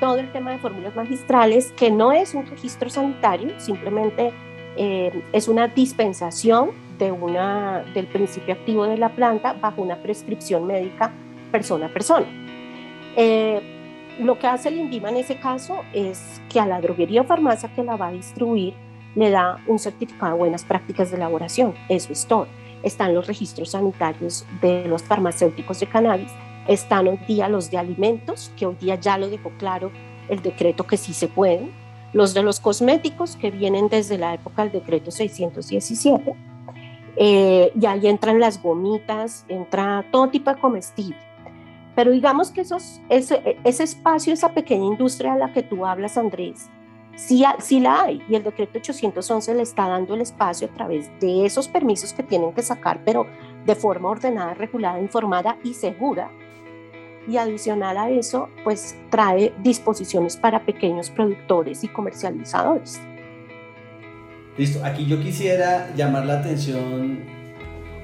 todo 0.00 0.16
el 0.16 0.32
tema 0.32 0.52
de 0.52 0.58
fórmulas 0.58 0.96
magistrales, 0.96 1.72
que 1.72 1.90
no 1.90 2.10
es 2.10 2.34
un 2.34 2.46
registro 2.46 2.88
sanitario, 2.88 3.52
simplemente 3.58 4.32
eh, 4.76 5.22
es 5.32 5.46
una 5.48 5.68
dispensación 5.68 6.70
de 7.02 7.10
una, 7.10 7.84
del 7.94 8.06
principio 8.06 8.54
activo 8.54 8.86
de 8.86 8.96
la 8.96 9.08
planta 9.08 9.54
bajo 9.54 9.82
una 9.82 9.96
prescripción 9.96 10.66
médica 10.66 11.12
persona 11.50 11.86
a 11.86 11.88
persona. 11.88 12.26
Eh, 13.16 13.60
lo 14.20 14.38
que 14.38 14.46
hace 14.46 14.68
el 14.68 14.78
INVIMA 14.78 15.10
en 15.10 15.16
ese 15.16 15.36
caso 15.36 15.80
es 15.92 16.40
que 16.48 16.60
a 16.60 16.66
la 16.66 16.80
droguería 16.80 17.22
o 17.22 17.24
farmacia 17.24 17.74
que 17.74 17.82
la 17.82 17.96
va 17.96 18.08
a 18.08 18.12
distribuir 18.12 18.74
le 19.16 19.30
da 19.30 19.58
un 19.66 19.78
certificado 19.78 20.32
de 20.32 20.38
buenas 20.38 20.64
prácticas 20.64 21.10
de 21.10 21.16
elaboración. 21.16 21.74
Eso 21.88 22.12
es 22.12 22.24
todo. 22.26 22.46
Están 22.84 23.14
los 23.14 23.26
registros 23.26 23.70
sanitarios 23.72 24.46
de 24.60 24.86
los 24.86 25.02
farmacéuticos 25.02 25.80
de 25.80 25.86
cannabis. 25.86 26.30
Están 26.68 27.08
hoy 27.08 27.18
día 27.26 27.48
los 27.48 27.70
de 27.70 27.78
alimentos, 27.78 28.52
que 28.56 28.66
hoy 28.66 28.76
día 28.80 28.94
ya 28.94 29.18
lo 29.18 29.28
dejó 29.28 29.50
claro 29.58 29.90
el 30.28 30.40
decreto 30.40 30.86
que 30.86 30.96
sí 30.96 31.12
se 31.12 31.26
pueden. 31.26 31.72
Los 32.12 32.32
de 32.32 32.42
los 32.42 32.60
cosméticos, 32.60 33.36
que 33.36 33.50
vienen 33.50 33.88
desde 33.88 34.18
la 34.18 34.34
época 34.34 34.62
del 34.62 34.72
decreto 34.72 35.10
617. 35.10 36.51
Eh, 37.16 37.72
y 37.78 37.86
ahí 37.86 38.06
entran 38.06 38.40
las 38.40 38.62
gomitas, 38.62 39.44
entra 39.48 40.04
todo 40.10 40.28
tipo 40.28 40.50
de 40.52 40.58
comestible 40.58 41.16
pero 41.94 42.10
digamos 42.10 42.50
que 42.50 42.62
esos, 42.62 43.00
ese, 43.08 43.58
ese 43.64 43.84
espacio, 43.84 44.32
esa 44.32 44.52
pequeña 44.52 44.86
industria 44.86 45.34
a 45.34 45.36
la 45.36 45.52
que 45.52 45.62
tú 45.62 45.84
hablas, 45.84 46.16
Andrés, 46.16 46.70
sí, 47.16 47.44
sí 47.58 47.80
la 47.80 48.02
hay 48.02 48.22
y 48.28 48.34
el 48.34 48.42
decreto 48.42 48.78
811 48.78 49.54
le 49.54 49.62
está 49.62 49.88
dando 49.88 50.14
el 50.14 50.22
espacio 50.22 50.68
a 50.68 50.70
través 50.70 51.10
de 51.20 51.44
esos 51.44 51.68
permisos 51.68 52.12
que 52.12 52.22
tienen 52.22 52.52
que 52.52 52.62
sacar, 52.62 53.00
pero 53.04 53.26
de 53.66 53.74
forma 53.74 54.08
ordenada, 54.08 54.54
regulada, 54.54 55.00
informada 55.00 55.58
y 55.62 55.74
segura. 55.74 56.30
Y 57.28 57.36
adicional 57.36 57.98
a 57.98 58.10
eso, 58.10 58.48
pues 58.64 58.96
trae 59.08 59.54
disposiciones 59.62 60.36
para 60.36 60.64
pequeños 60.64 61.08
productores 61.08 61.84
y 61.84 61.88
comercializadores. 61.88 63.00
Listo, 64.58 64.84
aquí 64.84 65.06
yo 65.06 65.18
quisiera 65.18 65.94
llamar 65.96 66.26
la 66.26 66.40
atención 66.40 67.20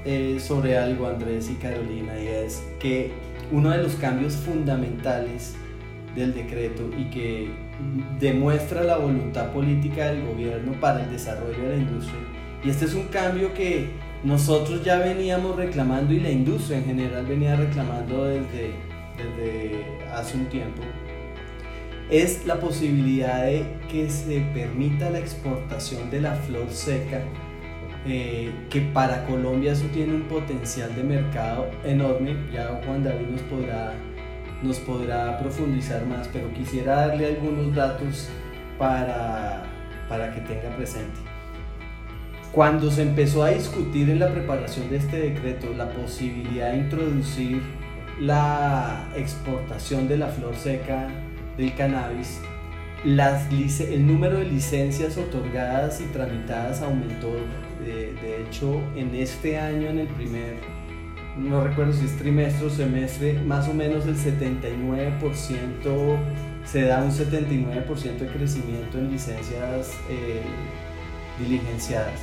eh, 0.07 0.39
sobre 0.41 0.79
algo, 0.79 1.07
Andrés 1.07 1.51
y 1.51 1.55
Carolina, 1.57 2.19
y 2.19 2.27
es 2.27 2.63
que 2.81 3.13
uno 3.53 3.71
de 3.71 3.83
los 3.83 3.95
cambios 3.97 4.35
fundamentales 4.35 5.57
del 6.15 6.33
decreto 6.33 6.89
y 6.97 7.11
que 7.11 7.51
demuestra 8.19 8.83
la 8.83 8.97
voluntad 8.97 9.53
política 9.53 10.11
del 10.11 10.25
gobierno 10.25 10.73
para 10.81 11.05
el 11.05 11.11
desarrollo 11.11 11.63
de 11.63 11.69
la 11.69 11.77
industria. 11.77 12.21
Y 12.65 12.71
este 12.71 12.87
es 12.87 12.95
un 12.95 13.09
cambio 13.09 13.53
que 13.53 13.91
nosotros 14.25 14.83
ya 14.83 14.99
veníamos 14.99 15.55
reclamando 15.55 16.15
y 16.15 16.21
la 16.21 16.31
industria 16.31 16.79
en 16.79 16.87
general 16.87 17.27
venía 17.27 17.57
reclamando 17.57 18.25
desde, 18.25 18.73
desde 19.19 19.85
hace 20.13 20.39
un 20.39 20.47
tiempo. 20.47 20.83
Es 22.11 22.47
la 22.47 22.59
posibilidad 22.59 23.45
de 23.45 23.67
que 23.91 24.09
se 24.09 24.41
permita 24.55 25.11
la 25.11 25.19
exportación 25.19 26.11
de 26.11 26.23
la 26.23 26.35
flor 26.35 26.71
seca 26.71 27.23
eh, 28.07 28.51
que 28.71 28.81
para 28.81 29.27
Colombia 29.27 29.73
eso 29.73 29.85
tiene 29.93 30.15
un 30.15 30.23
potencial 30.23 30.95
de 30.97 31.03
mercado 31.03 31.67
enorme. 31.85 32.37
Ya 32.51 32.81
Juan 32.87 33.05
David 33.05 33.27
nos 33.27 33.43
podrá, 33.43 33.93
nos 34.63 34.79
podrá 34.79 35.39
profundizar 35.39 36.07
más, 36.07 36.29
pero 36.29 36.51
quisiera 36.55 37.09
darle 37.09 37.27
algunos 37.27 37.75
datos 37.75 38.31
para, 38.79 39.65
para 40.09 40.33
que 40.35 40.41
tenga 40.41 40.75
presente. 40.77 41.21
Cuando 42.53 42.91
se 42.91 43.03
empezó 43.03 43.43
a 43.43 43.51
discutir 43.51 44.09
en 44.09 44.21
la 44.21 44.33
preparación 44.33 44.89
de 44.89 44.97
este 44.97 45.21
decreto 45.21 45.75
la 45.77 45.91
posibilidad 45.91 46.73
de 46.73 46.79
introducir 46.79 47.61
la 48.19 49.11
exportación 49.15 50.09
de 50.09 50.17
la 50.17 50.29
flor 50.29 50.57
seca 50.57 51.09
del 51.59 51.75
cannabis, 51.75 52.41
el 53.05 54.07
número 54.07 54.39
de 54.39 54.47
licencias 54.47 55.19
otorgadas 55.19 56.01
y 56.01 56.05
tramitadas 56.05 56.81
aumentó 56.83 57.31
de, 57.85 58.43
hecho, 58.43 58.81
en 58.97 59.15
este 59.15 59.59
año, 59.59 59.89
en 59.89 60.01
el 60.01 60.09
primer, 60.09 60.57
no 61.37 61.63
recuerdo 61.63 61.93
si 61.93 62.07
es 62.07 62.17
trimestre 62.17 62.67
o 62.67 62.71
semestre, 62.71 63.35
más 63.35 63.69
o 63.69 63.75
menos 63.75 64.07
el 64.07 64.17
79%, 64.17 66.19
se 66.65 66.83
da 66.83 67.03
un 67.03 67.11
79% 67.11 68.19
de 68.19 68.27
crecimiento 68.27 68.99
en 68.99 69.13
licencias 69.13 69.93
eh, 70.11 70.43
diligenciadas. 71.39 72.21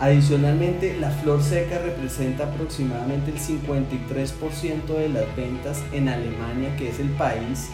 Adicionalmente, 0.00 0.96
la 0.98 1.10
flor 1.10 1.42
seca 1.42 1.78
representa 1.78 2.44
aproximadamente 2.44 3.30
el 3.30 3.38
53% 3.38 4.86
de 4.86 5.08
las 5.08 5.36
ventas 5.36 5.82
en 5.92 6.08
Alemania, 6.08 6.74
que 6.76 6.88
es 6.88 7.00
el 7.00 7.08
país 7.10 7.70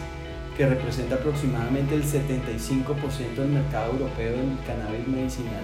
que 0.57 0.67
representa 0.67 1.15
aproximadamente 1.15 1.95
el 1.95 2.03
75% 2.03 3.35
del 3.35 3.49
mercado 3.49 3.93
europeo 3.93 4.31
del 4.31 4.57
cannabis 4.65 5.07
medicinal 5.07 5.63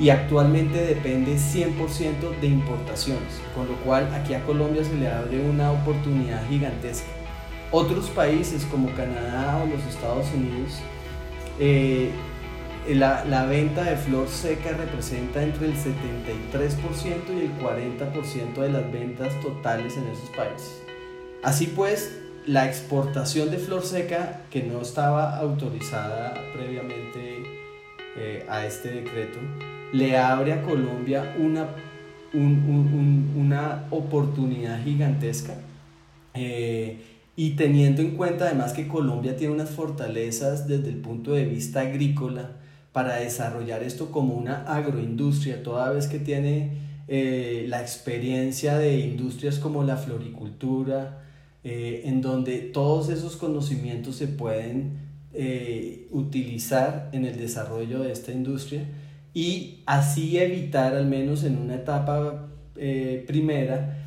y 0.00 0.10
actualmente 0.10 0.78
depende 0.86 1.36
100% 1.36 2.40
de 2.40 2.46
importaciones, 2.46 3.40
con 3.54 3.66
lo 3.66 3.74
cual 3.78 4.08
aquí 4.14 4.34
a 4.34 4.44
Colombia 4.44 4.84
se 4.84 4.94
le 4.94 5.08
abre 5.08 5.40
una 5.40 5.72
oportunidad 5.72 6.46
gigantesca. 6.48 7.08
Otros 7.70 8.08
países 8.10 8.64
como 8.66 8.94
Canadá 8.94 9.62
o 9.62 9.66
los 9.66 9.84
Estados 9.86 10.26
Unidos, 10.32 10.80
eh, 11.58 12.12
la, 12.88 13.24
la, 13.24 13.44
venta 13.44 13.82
de 13.82 13.96
flor 13.96 14.28
seca 14.28 14.70
representa 14.70 15.42
entre 15.42 15.66
el 15.66 15.74
73% 15.74 15.84
y 17.36 17.40
el 17.40 17.58
40% 17.58 18.54
de 18.54 18.70
las 18.70 18.90
ventas 18.90 19.38
totales 19.40 19.96
en 19.96 20.06
esos 20.06 20.30
países. 20.30 20.82
Así 21.42 21.66
pues, 21.66 22.17
la 22.48 22.66
exportación 22.66 23.50
de 23.50 23.58
flor 23.58 23.82
seca, 23.82 24.40
que 24.50 24.62
no 24.62 24.80
estaba 24.80 25.36
autorizada 25.36 26.32
previamente 26.54 27.42
eh, 28.16 28.46
a 28.48 28.64
este 28.64 28.90
decreto, 28.90 29.38
le 29.92 30.16
abre 30.16 30.54
a 30.54 30.62
Colombia 30.62 31.36
una, 31.38 31.68
una 32.32 33.84
oportunidad 33.90 34.82
gigantesca. 34.82 35.56
Eh, 36.32 37.02
y 37.36 37.50
teniendo 37.50 38.00
en 38.00 38.16
cuenta 38.16 38.46
además 38.46 38.72
que 38.72 38.88
Colombia 38.88 39.36
tiene 39.36 39.52
unas 39.52 39.70
fortalezas 39.70 40.66
desde 40.66 40.88
el 40.88 40.96
punto 40.96 41.32
de 41.32 41.44
vista 41.44 41.82
agrícola 41.82 42.52
para 42.92 43.16
desarrollar 43.16 43.82
esto 43.82 44.10
como 44.10 44.34
una 44.34 44.62
agroindustria, 44.62 45.62
toda 45.62 45.90
vez 45.90 46.06
que 46.06 46.18
tiene 46.18 46.78
eh, 47.08 47.66
la 47.68 47.82
experiencia 47.82 48.78
de 48.78 49.00
industrias 49.00 49.58
como 49.58 49.84
la 49.84 49.98
floricultura, 49.98 51.27
eh, 51.68 52.02
en 52.04 52.20
donde 52.22 52.58
todos 52.58 53.10
esos 53.10 53.36
conocimientos 53.36 54.16
se 54.16 54.28
pueden 54.28 55.06
utilizar 56.10 57.10
en 57.12 57.24
el 57.24 57.38
desarrollo 57.38 58.00
de 58.00 58.10
esta 58.10 58.32
industria 58.32 58.86
y 59.34 59.82
así 59.86 60.38
evitar, 60.38 60.96
al 60.96 61.06
menos 61.06 61.44
en 61.44 61.58
una 61.58 61.76
etapa 61.76 62.48
eh, 62.76 63.24
primera, 63.26 63.98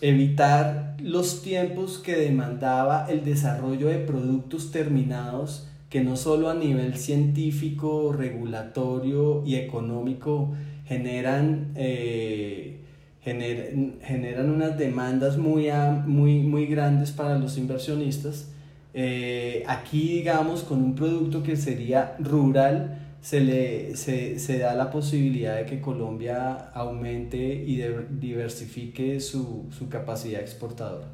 evitar 0.00 0.96
los 1.02 1.42
tiempos 1.42 1.98
que 1.98 2.16
demandaba 2.16 3.06
el 3.10 3.24
desarrollo 3.24 3.88
de 3.88 3.98
productos 3.98 4.70
terminados 4.70 5.68
que 5.90 6.02
no 6.02 6.16
solo 6.16 6.48
a 6.48 6.54
nivel 6.54 6.96
científico, 6.96 8.12
regulatorio 8.12 9.42
y 9.44 9.56
económico 9.56 10.54
generan 10.86 11.72
eh, 11.74 12.77
generan 13.22 14.50
unas 14.50 14.78
demandas 14.78 15.36
muy, 15.36 15.68
muy, 16.06 16.40
muy 16.40 16.66
grandes 16.66 17.12
para 17.12 17.38
los 17.38 17.58
inversionistas. 17.58 18.48
Eh, 18.94 19.64
aquí, 19.66 20.14
digamos, 20.18 20.62
con 20.62 20.82
un 20.82 20.94
producto 20.94 21.42
que 21.42 21.56
sería 21.56 22.16
rural, 22.18 22.98
se, 23.20 23.40
le, 23.40 23.96
se, 23.96 24.38
se, 24.38 24.58
da 24.58 24.74
la 24.74 24.90
posibilidad 24.90 25.56
de 25.56 25.66
que 25.66 25.80
Colombia 25.80 26.70
aumente 26.72 27.36
y 27.36 27.82
diversifique 28.10 29.20
su, 29.20 29.66
su 29.70 29.88
capacidad 29.88 30.40
exportadora. 30.40 31.08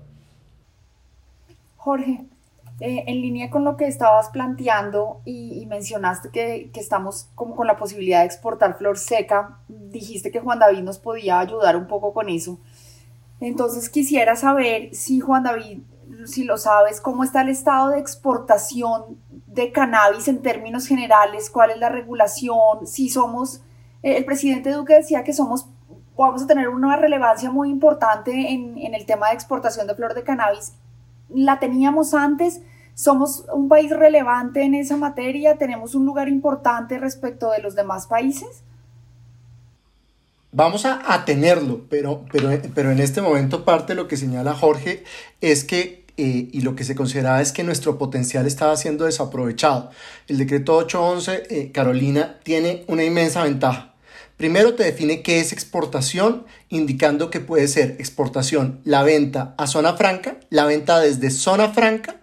Jorge, 1.76 2.26
eh, 2.80 3.04
en 3.06 3.20
línea 3.20 3.50
con 3.50 3.64
lo 3.64 3.76
que 3.76 3.86
estabas 3.86 4.30
planteando 4.30 5.20
y, 5.24 5.64
mencionaste 5.66 6.30
que, 6.30 6.70
que, 6.72 6.80
estamos 6.80 7.28
como 7.34 7.54
con 7.54 7.66
la 7.66 7.76
posibilidad 7.76 8.20
de 8.20 8.26
exportar 8.26 8.78
flor 8.78 8.98
seca, 8.98 9.58
dijiste 9.98 10.30
que 10.30 10.40
Juan 10.40 10.58
David 10.58 10.82
nos 10.82 10.98
podía 10.98 11.40
ayudar 11.40 11.76
un 11.76 11.86
poco 11.86 12.12
con 12.12 12.28
eso. 12.28 12.58
Entonces 13.40 13.88
quisiera 13.88 14.36
saber 14.36 14.94
si 14.94 15.20
Juan 15.20 15.42
David, 15.42 15.80
si 16.26 16.44
lo 16.44 16.56
sabes, 16.56 17.00
cómo 17.00 17.24
está 17.24 17.42
el 17.42 17.48
estado 17.48 17.90
de 17.90 17.98
exportación 17.98 19.18
de 19.46 19.72
cannabis 19.72 20.28
en 20.28 20.42
términos 20.42 20.86
generales, 20.86 21.50
cuál 21.50 21.70
es 21.70 21.78
la 21.78 21.88
regulación, 21.88 22.86
si 22.86 23.08
somos, 23.08 23.62
eh, 24.02 24.16
el 24.16 24.24
presidente 24.24 24.70
Duque 24.70 24.94
decía 24.94 25.24
que 25.24 25.32
somos, 25.32 25.66
vamos 26.16 26.42
a 26.42 26.46
tener 26.46 26.68
una 26.68 26.96
relevancia 26.96 27.50
muy 27.50 27.70
importante 27.70 28.52
en, 28.52 28.78
en 28.78 28.94
el 28.94 29.06
tema 29.06 29.28
de 29.28 29.34
exportación 29.34 29.86
de 29.86 29.94
flor 29.94 30.14
de 30.14 30.22
cannabis 30.22 30.74
la 31.28 31.58
teníamos 31.58 32.14
antes, 32.14 32.62
somos 32.94 33.44
un 33.52 33.68
país 33.68 33.90
relevante 33.90 34.62
en 34.62 34.74
esa 34.74 34.96
materia, 34.96 35.56
tenemos 35.56 35.94
un 35.94 36.06
lugar 36.06 36.28
importante 36.28 36.98
respecto 36.98 37.50
de 37.50 37.60
los 37.60 37.74
demás 37.74 38.06
países. 38.06 38.62
Vamos 40.56 40.84
a, 40.84 41.24
tenerlo, 41.24 41.84
pero, 41.90 42.24
pero, 42.30 42.48
pero 42.76 42.92
en 42.92 43.00
este 43.00 43.20
momento 43.20 43.64
parte 43.64 43.92
de 43.92 43.96
lo 43.96 44.06
que 44.06 44.16
señala 44.16 44.54
Jorge 44.54 45.02
es 45.40 45.64
que 45.64 46.04
eh, 46.16 46.48
y 46.52 46.60
lo 46.60 46.76
que 46.76 46.84
se 46.84 46.94
consideraba 46.94 47.42
es 47.42 47.50
que 47.50 47.64
nuestro 47.64 47.98
potencial 47.98 48.46
estaba 48.46 48.76
siendo 48.76 49.04
desaprovechado. 49.04 49.90
El 50.28 50.38
decreto 50.38 50.76
811, 50.76 51.42
eh, 51.50 51.72
Carolina, 51.72 52.38
tiene 52.44 52.84
una 52.86 53.02
inmensa 53.02 53.42
ventaja. 53.42 53.96
Primero 54.36 54.74
te 54.74 54.84
define 54.84 55.22
qué 55.22 55.40
es 55.40 55.52
exportación, 55.52 56.46
indicando 56.68 57.30
que 57.30 57.40
puede 57.40 57.66
ser 57.66 57.96
exportación 57.98 58.80
la 58.84 59.02
venta 59.02 59.56
a 59.58 59.66
zona 59.66 59.94
franca, 59.94 60.38
la 60.50 60.66
venta 60.66 61.00
desde 61.00 61.32
zona 61.32 61.70
franca 61.70 62.20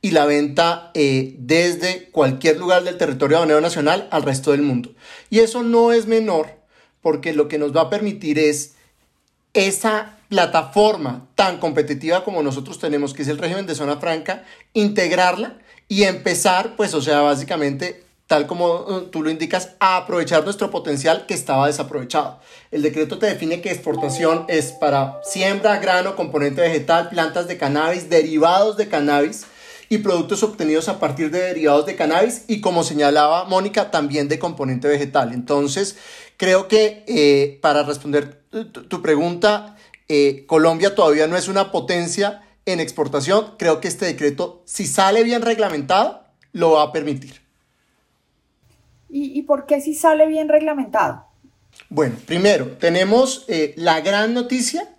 y 0.00 0.12
la 0.12 0.24
venta 0.24 0.92
eh, 0.94 1.34
desde 1.40 2.10
cualquier 2.12 2.58
lugar 2.58 2.84
del 2.84 2.96
territorio 2.96 3.38
aduanero 3.38 3.60
nacional 3.60 4.06
al 4.12 4.22
resto 4.22 4.52
del 4.52 4.62
mundo. 4.62 4.94
Y 5.30 5.40
eso 5.40 5.64
no 5.64 5.92
es 5.92 6.06
menor 6.06 6.61
porque 7.02 7.32
lo 7.34 7.48
que 7.48 7.58
nos 7.58 7.76
va 7.76 7.82
a 7.82 7.90
permitir 7.90 8.38
es 8.38 8.74
esa 9.52 10.18
plataforma 10.28 11.28
tan 11.34 11.58
competitiva 11.58 12.24
como 12.24 12.42
nosotros 12.42 12.78
tenemos, 12.78 13.12
que 13.12 13.22
es 13.22 13.28
el 13.28 13.38
régimen 13.38 13.66
de 13.66 13.74
zona 13.74 13.98
franca, 13.98 14.44
integrarla 14.72 15.58
y 15.88 16.04
empezar, 16.04 16.74
pues, 16.76 16.94
o 16.94 17.02
sea, 17.02 17.20
básicamente 17.20 18.02
tal 18.32 18.46
como 18.46 18.76
uh, 18.76 19.00
tú 19.10 19.22
lo 19.22 19.28
indicas, 19.28 19.72
a 19.78 19.98
aprovechar 19.98 20.42
nuestro 20.42 20.70
potencial 20.70 21.26
que 21.26 21.34
estaba 21.34 21.66
desaprovechado. 21.66 22.40
El 22.70 22.80
decreto 22.80 23.18
te 23.18 23.26
define 23.26 23.60
que 23.60 23.70
exportación 23.70 24.46
es 24.48 24.72
para 24.72 25.20
siembra, 25.22 25.78
grano, 25.80 26.16
componente 26.16 26.62
vegetal, 26.62 27.10
plantas 27.10 27.46
de 27.46 27.58
cannabis, 27.58 28.08
derivados 28.08 28.78
de 28.78 28.88
cannabis 28.88 29.44
y 29.90 29.98
productos 29.98 30.42
obtenidos 30.42 30.88
a 30.88 30.98
partir 30.98 31.30
de 31.30 31.42
derivados 31.42 31.84
de 31.84 31.94
cannabis 31.94 32.44
y 32.48 32.62
como 32.62 32.84
señalaba 32.84 33.44
Mónica, 33.44 33.90
también 33.90 34.28
de 34.28 34.38
componente 34.38 34.88
vegetal. 34.88 35.34
Entonces, 35.34 35.98
creo 36.42 36.66
que 36.66 37.04
eh, 37.06 37.60
para 37.62 37.84
responder 37.84 38.42
tu, 38.50 39.00
pregunta, 39.00 39.76
eh, 40.08 40.44
Colombia 40.48 40.92
todavía 40.92 41.28
no 41.28 41.36
es 41.36 41.46
una 41.46 41.70
potencia 41.70 42.42
en 42.66 42.80
exportación. 42.80 43.54
Creo 43.60 43.80
que 43.80 43.86
este 43.86 44.06
decreto, 44.06 44.60
si 44.64 44.86
sale 44.86 45.22
bien 45.22 45.42
reglamentado, 45.42 46.24
lo 46.52 46.72
va 46.72 46.82
a 46.82 46.92
permitir. 46.92 47.40
¿Y, 49.08 49.40
por 49.42 49.66
qué 49.66 49.80
si 49.80 49.94
sale 49.94 50.26
bien 50.26 50.48
reglamentado? 50.48 51.26
Bueno, 51.88 52.16
primero, 52.26 52.72
tenemos 52.72 53.44
eh, 53.46 53.72
la 53.76 54.00
gran 54.00 54.34
noticia 54.34 54.96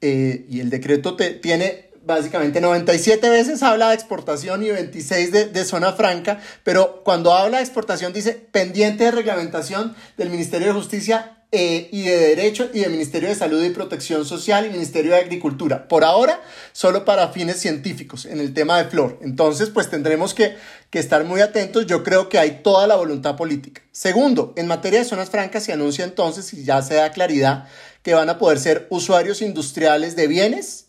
y 0.00 0.60
el 0.60 0.70
decreto 0.70 1.14
te, 1.16 1.30
tiene 1.32 1.85
básicamente 2.06 2.60
97 2.60 3.28
veces 3.28 3.62
habla 3.62 3.88
de 3.88 3.94
exportación 3.94 4.62
y 4.62 4.70
26 4.70 5.32
de, 5.32 5.46
de, 5.46 5.64
zona 5.64 5.92
franca, 5.92 6.40
pero 6.62 7.02
cuando 7.04 7.32
habla 7.32 7.58
de 7.58 7.64
exportación 7.64 8.12
dice 8.12 8.32
pendiente 8.32 9.04
de 9.04 9.10
reglamentación 9.10 9.94
del 10.16 10.30
Ministerio 10.30 10.68
de 10.68 10.72
Justicia 10.74 11.36
eh, 11.52 11.88
y 11.92 12.02
de 12.02 12.18
Derecho 12.18 12.68
y 12.74 12.80
del 12.80 12.90
Ministerio 12.90 13.28
de 13.28 13.34
Salud 13.36 13.62
y 13.62 13.70
Protección 13.70 14.24
Social 14.24 14.66
y 14.66 14.70
Ministerio 14.70 15.12
de 15.12 15.18
Agricultura. 15.18 15.86
Por 15.86 16.04
ahora, 16.04 16.42
solo 16.72 17.04
para 17.04 17.28
fines 17.28 17.60
científicos 17.60 18.26
en 18.26 18.40
el 18.40 18.52
tema 18.52 18.78
de 18.78 18.90
flor. 18.90 19.20
Entonces, 19.22 19.70
pues 19.70 19.88
tendremos 19.88 20.34
que, 20.34 20.56
que 20.90 20.98
estar 20.98 21.24
muy 21.24 21.40
atentos. 21.40 21.86
Yo 21.86 22.02
creo 22.02 22.28
que 22.28 22.40
hay 22.40 22.62
toda 22.64 22.88
la 22.88 22.96
voluntad 22.96 23.36
política. 23.36 23.80
Segundo, 23.92 24.54
en 24.56 24.66
materia 24.66 24.98
de 24.98 25.04
zonas 25.04 25.30
francas 25.30 25.62
se 25.62 25.72
anuncia 25.72 26.04
entonces, 26.04 26.52
y 26.52 26.64
ya 26.64 26.82
se 26.82 26.94
da 26.94 27.12
claridad, 27.12 27.68
que 28.02 28.14
van 28.14 28.28
a 28.28 28.38
poder 28.38 28.58
ser 28.58 28.88
usuarios 28.90 29.40
industriales 29.40 30.16
de 30.16 30.26
bienes 30.26 30.85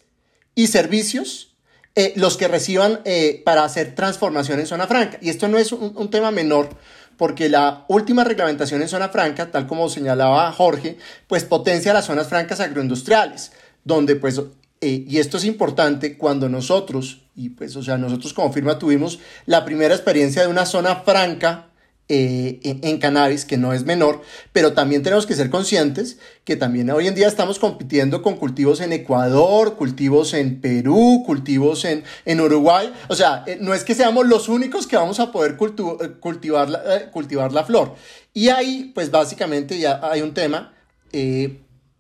y 0.58 0.68
servicios 0.68 1.54
eh, 1.94 2.14
los 2.16 2.36
que 2.36 2.48
reciban 2.48 3.00
eh, 3.06 3.44
para 3.46 3.64
hacer 3.64 3.94
transformación 3.94 4.60
en 4.60 4.66
zona 4.66 4.88
franca. 4.88 5.20
Y 5.22 5.30
esto 5.30 5.48
no 5.48 5.60
es 5.60 5.72
un, 5.72 6.10
tema 6.10 6.32
menor 6.32 6.70
porque 7.16 7.48
la 7.48 7.86
última 7.88 8.24
reglamentación 8.24 8.82
en 8.82 8.88
zona 8.88 9.10
franca, 9.10 9.52
tal 9.52 9.68
como 9.68 9.88
señalaba 9.88 10.52
Jorge, 10.52 10.98
pues 11.28 11.44
potencia 11.44 11.94
las 11.94 12.06
zonas 12.06 12.28
francas 12.28 12.60
agroindustriales, 12.60 13.52
donde 13.84 14.16
pues, 14.16 14.42
eh, 14.82 15.06
y 15.08 15.20
esto 15.20 15.38
es 15.38 15.46
importante, 15.46 16.18
cuando 16.18 16.50
nosotros, 16.50 17.22
y 17.36 17.50
pues, 17.50 17.76
o 17.76 17.84
sea, 17.84 18.00
nosotros 18.00 18.34
como 18.34 18.52
firma 18.52 18.80
tuvimos 18.80 19.20
la 19.46 19.64
primera 19.64 19.94
experiencia 19.94 20.42
de 20.42 20.48
una 20.48 20.66
zona 20.66 20.98
franca 20.98 21.67
eh, 22.10 22.62
en, 22.64 23.00
cannabis, 23.00 23.44
que 23.44 23.58
no 23.58 23.74
es 23.74 23.84
menor, 23.84 24.22
pero 24.54 24.72
también 24.72 25.04
tenemos 25.04 25.26
que 25.26 25.36
ser 25.36 25.50
conscientes 25.50 26.20
que 26.46 26.56
también 26.56 26.90
hoy 26.90 27.06
en 27.06 27.16
día 27.16 27.28
estamos 27.28 27.60
compitiendo 27.60 28.22
con 28.22 28.38
cultivos 28.38 28.80
en 28.80 28.94
Ecuador, 28.94 29.76
cultivos 29.76 30.34
en 30.34 30.62
Perú, 30.62 31.24
cultivos 31.26 31.84
en, 31.84 32.06
en 32.24 32.40
Uruguay. 32.40 32.94
O 33.10 33.16
sea, 33.16 33.44
eh, 33.46 33.58
no 33.60 33.74
es 33.74 33.84
que 33.84 33.94
seamos 33.94 34.26
los 34.26 34.48
únicos 34.48 34.88
que 34.88 34.96
vamos 34.96 35.20
a 35.20 35.34
poder 35.34 35.58
eh, 35.60 36.14
cultivar, 36.22 36.70
la, 36.70 37.12
cultivar 37.12 37.52
la 37.52 37.66
flor. 37.66 37.96
Y 38.34 38.48
ahí, 38.48 38.90
pues 38.96 39.12
básicamente 39.12 39.78
ya 39.78 40.00
hay 40.02 40.22
un 40.22 40.34
tema. 40.34 40.74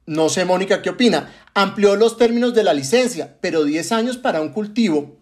no 0.05 0.29
sé, 0.29 0.45
Mónica, 0.45 0.81
¿qué 0.81 0.91
opina? 0.91 1.33
Amplió 1.53 1.97
los 1.97 2.15
términos 2.15 2.53
de 2.53 2.63
la 2.63 2.73
licencia, 2.73 3.35
pero 3.41 3.65
10 3.65 3.91
años 3.91 4.17
para 4.17 4.39
un 4.39 4.53
cultivo, 4.53 5.16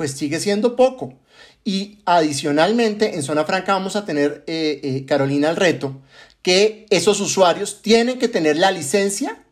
pues 0.00 0.12
sigue 0.12 0.40
siendo 0.40 0.76
poco. 0.76 1.12
Y 1.62 1.98
adicionalmente, 2.06 3.16
en 3.16 3.22
Zona 3.22 3.44
Franca 3.44 3.74
vamos 3.74 3.96
a 3.96 4.06
tener, 4.06 4.44
eh, 4.46 4.80
eh, 4.82 5.04
Carolina, 5.04 5.50
el 5.50 5.56
reto 5.56 6.00
que 6.40 6.86
esos 6.88 7.20
usuarios 7.20 7.82
tienen 7.82 8.18
que 8.18 8.26
tener 8.26 8.56
la 8.56 8.70
licencia 8.70 9.44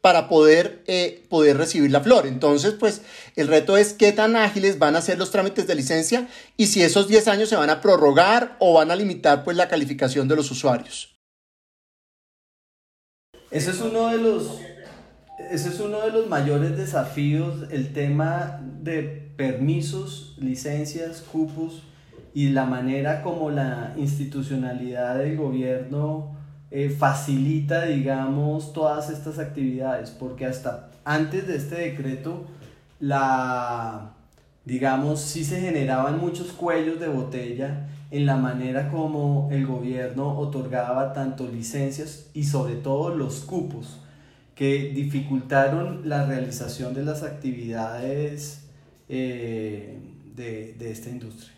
para 0.00 0.28
poder, 0.28 0.82
eh, 0.88 1.24
poder 1.28 1.56
recibir 1.56 1.92
la 1.92 2.00
flor. 2.00 2.26
Entonces, 2.26 2.74
pues 2.74 3.02
el 3.36 3.46
reto 3.46 3.76
es 3.76 3.92
qué 3.92 4.10
tan 4.10 4.34
ágiles 4.34 4.80
van 4.80 4.96
a 4.96 5.02
ser 5.02 5.18
los 5.18 5.30
trámites 5.30 5.68
de 5.68 5.76
licencia 5.76 6.26
y 6.56 6.66
si 6.66 6.82
esos 6.82 7.06
10 7.06 7.28
años 7.28 7.48
se 7.48 7.54
van 7.54 7.70
a 7.70 7.80
prorrogar 7.80 8.56
o 8.58 8.74
van 8.74 8.90
a 8.90 8.96
limitar 8.96 9.44
pues 9.44 9.56
la 9.56 9.68
calificación 9.68 10.26
de 10.26 10.34
los 10.34 10.50
usuarios. 10.50 11.16
Ese 13.52 13.70
es 13.70 13.80
uno 13.80 14.08
de 14.08 14.18
los 14.18 14.58
ese 15.50 15.68
es 15.68 15.80
uno 15.80 16.00
de 16.00 16.10
los 16.10 16.28
mayores 16.28 16.76
desafíos, 16.76 17.68
el 17.70 17.92
tema 17.92 18.60
de 18.80 19.21
permisos, 19.36 20.36
licencias, 20.38 21.20
cupos 21.20 21.82
y 22.34 22.50
la 22.50 22.64
manera 22.64 23.22
como 23.22 23.50
la 23.50 23.94
institucionalidad 23.96 25.18
del 25.18 25.36
gobierno 25.36 26.36
eh, 26.70 26.88
facilita, 26.88 27.84
digamos, 27.84 28.72
todas 28.72 29.10
estas 29.10 29.38
actividades, 29.38 30.10
porque 30.10 30.46
hasta 30.46 30.88
antes 31.04 31.46
de 31.46 31.56
este 31.56 31.74
decreto, 31.76 32.44
la, 32.98 34.12
digamos, 34.64 35.20
sí 35.20 35.44
se 35.44 35.60
generaban 35.60 36.18
muchos 36.18 36.52
cuellos 36.52 36.98
de 37.00 37.08
botella 37.08 37.88
en 38.10 38.26
la 38.26 38.36
manera 38.36 38.88
como 38.90 39.48
el 39.50 39.66
gobierno 39.66 40.38
otorgaba 40.38 41.12
tanto 41.12 41.48
licencias 41.48 42.26
y 42.34 42.44
sobre 42.44 42.74
todo 42.76 43.14
los 43.14 43.40
cupos 43.40 43.98
que 44.54 44.92
dificultaron 44.94 46.08
la 46.08 46.26
realización 46.26 46.94
de 46.94 47.04
las 47.04 47.22
actividades 47.22 48.61
eh, 49.14 49.98
de, 50.34 50.90
esta 50.90 51.10
industria. 51.10 51.52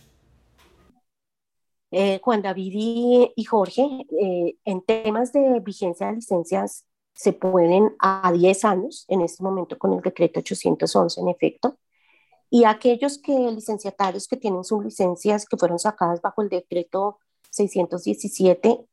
Eh, 1.93 2.19
Juan 2.21 2.43
David 2.43 3.31
y, 3.37 3.45
Jorge, 3.45 3.83
eh, 4.21 4.57
en 4.65 4.83
temas 4.83 5.33
de 5.33 5.61
vigencia 5.61 6.09
de 6.09 6.15
licencias 6.15 6.85
se 7.13 7.33
ponen 7.33 7.95
a 8.01 8.33
10 8.33 8.65
años 8.65 9.05
en 9.07 9.21
este 9.21 9.45
momento 9.45 9.79
con 9.79 9.93
el 9.93 10.01
decreto 10.01 10.41
811 10.41 11.21
en 11.21 11.29
efecto. 11.29 11.79
Y 12.51 12.65
aquellos 12.65 13.19
que 13.19 13.33
licenciatarios 13.53 14.27
que 14.27 14.37
tienen 14.37 14.65
sus 14.65 14.83
licencias 14.83 15.47
que 15.47 15.57
fueron 15.57 15.79
sacadas 15.79 16.21
bajo 16.21 16.43
el 16.43 16.49
decreto 16.49 17.21
617, 17.51 18.89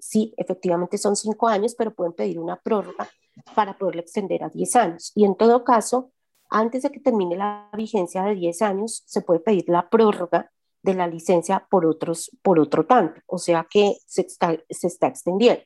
sí, 0.00 0.32
efectivamente 0.36 0.96
son 0.96 1.16
cinco 1.16 1.48
años, 1.48 1.74
pero 1.76 1.92
pueden 1.92 2.12
pedir 2.12 2.38
una 2.38 2.54
prórroga 2.54 3.08
para 3.56 3.76
poderla 3.76 4.02
extender 4.02 4.44
a 4.44 4.48
10 4.48 4.76
años. 4.76 5.10
Y 5.16 5.24
en 5.24 5.34
todo 5.34 5.64
caso, 5.64 6.12
antes 6.50 6.82
de 6.82 6.90
que 6.90 7.00
termine 7.00 7.36
la 7.36 7.68
vigencia 7.76 8.22
de 8.22 8.34
10 8.34 8.62
años, 8.62 9.02
se 9.06 9.22
puede 9.22 9.40
pedir 9.40 9.64
la 9.68 9.88
prórroga 9.88 10.50
de 10.82 10.94
la 10.94 11.06
licencia 11.06 11.66
por, 11.68 11.86
otros, 11.86 12.30
por 12.42 12.60
otro 12.60 12.86
tanto, 12.86 13.20
o 13.26 13.38
sea 13.38 13.66
que 13.68 13.96
se 14.06 14.22
está, 14.22 14.56
se 14.70 14.86
está 14.86 15.08
extendiendo. 15.08 15.62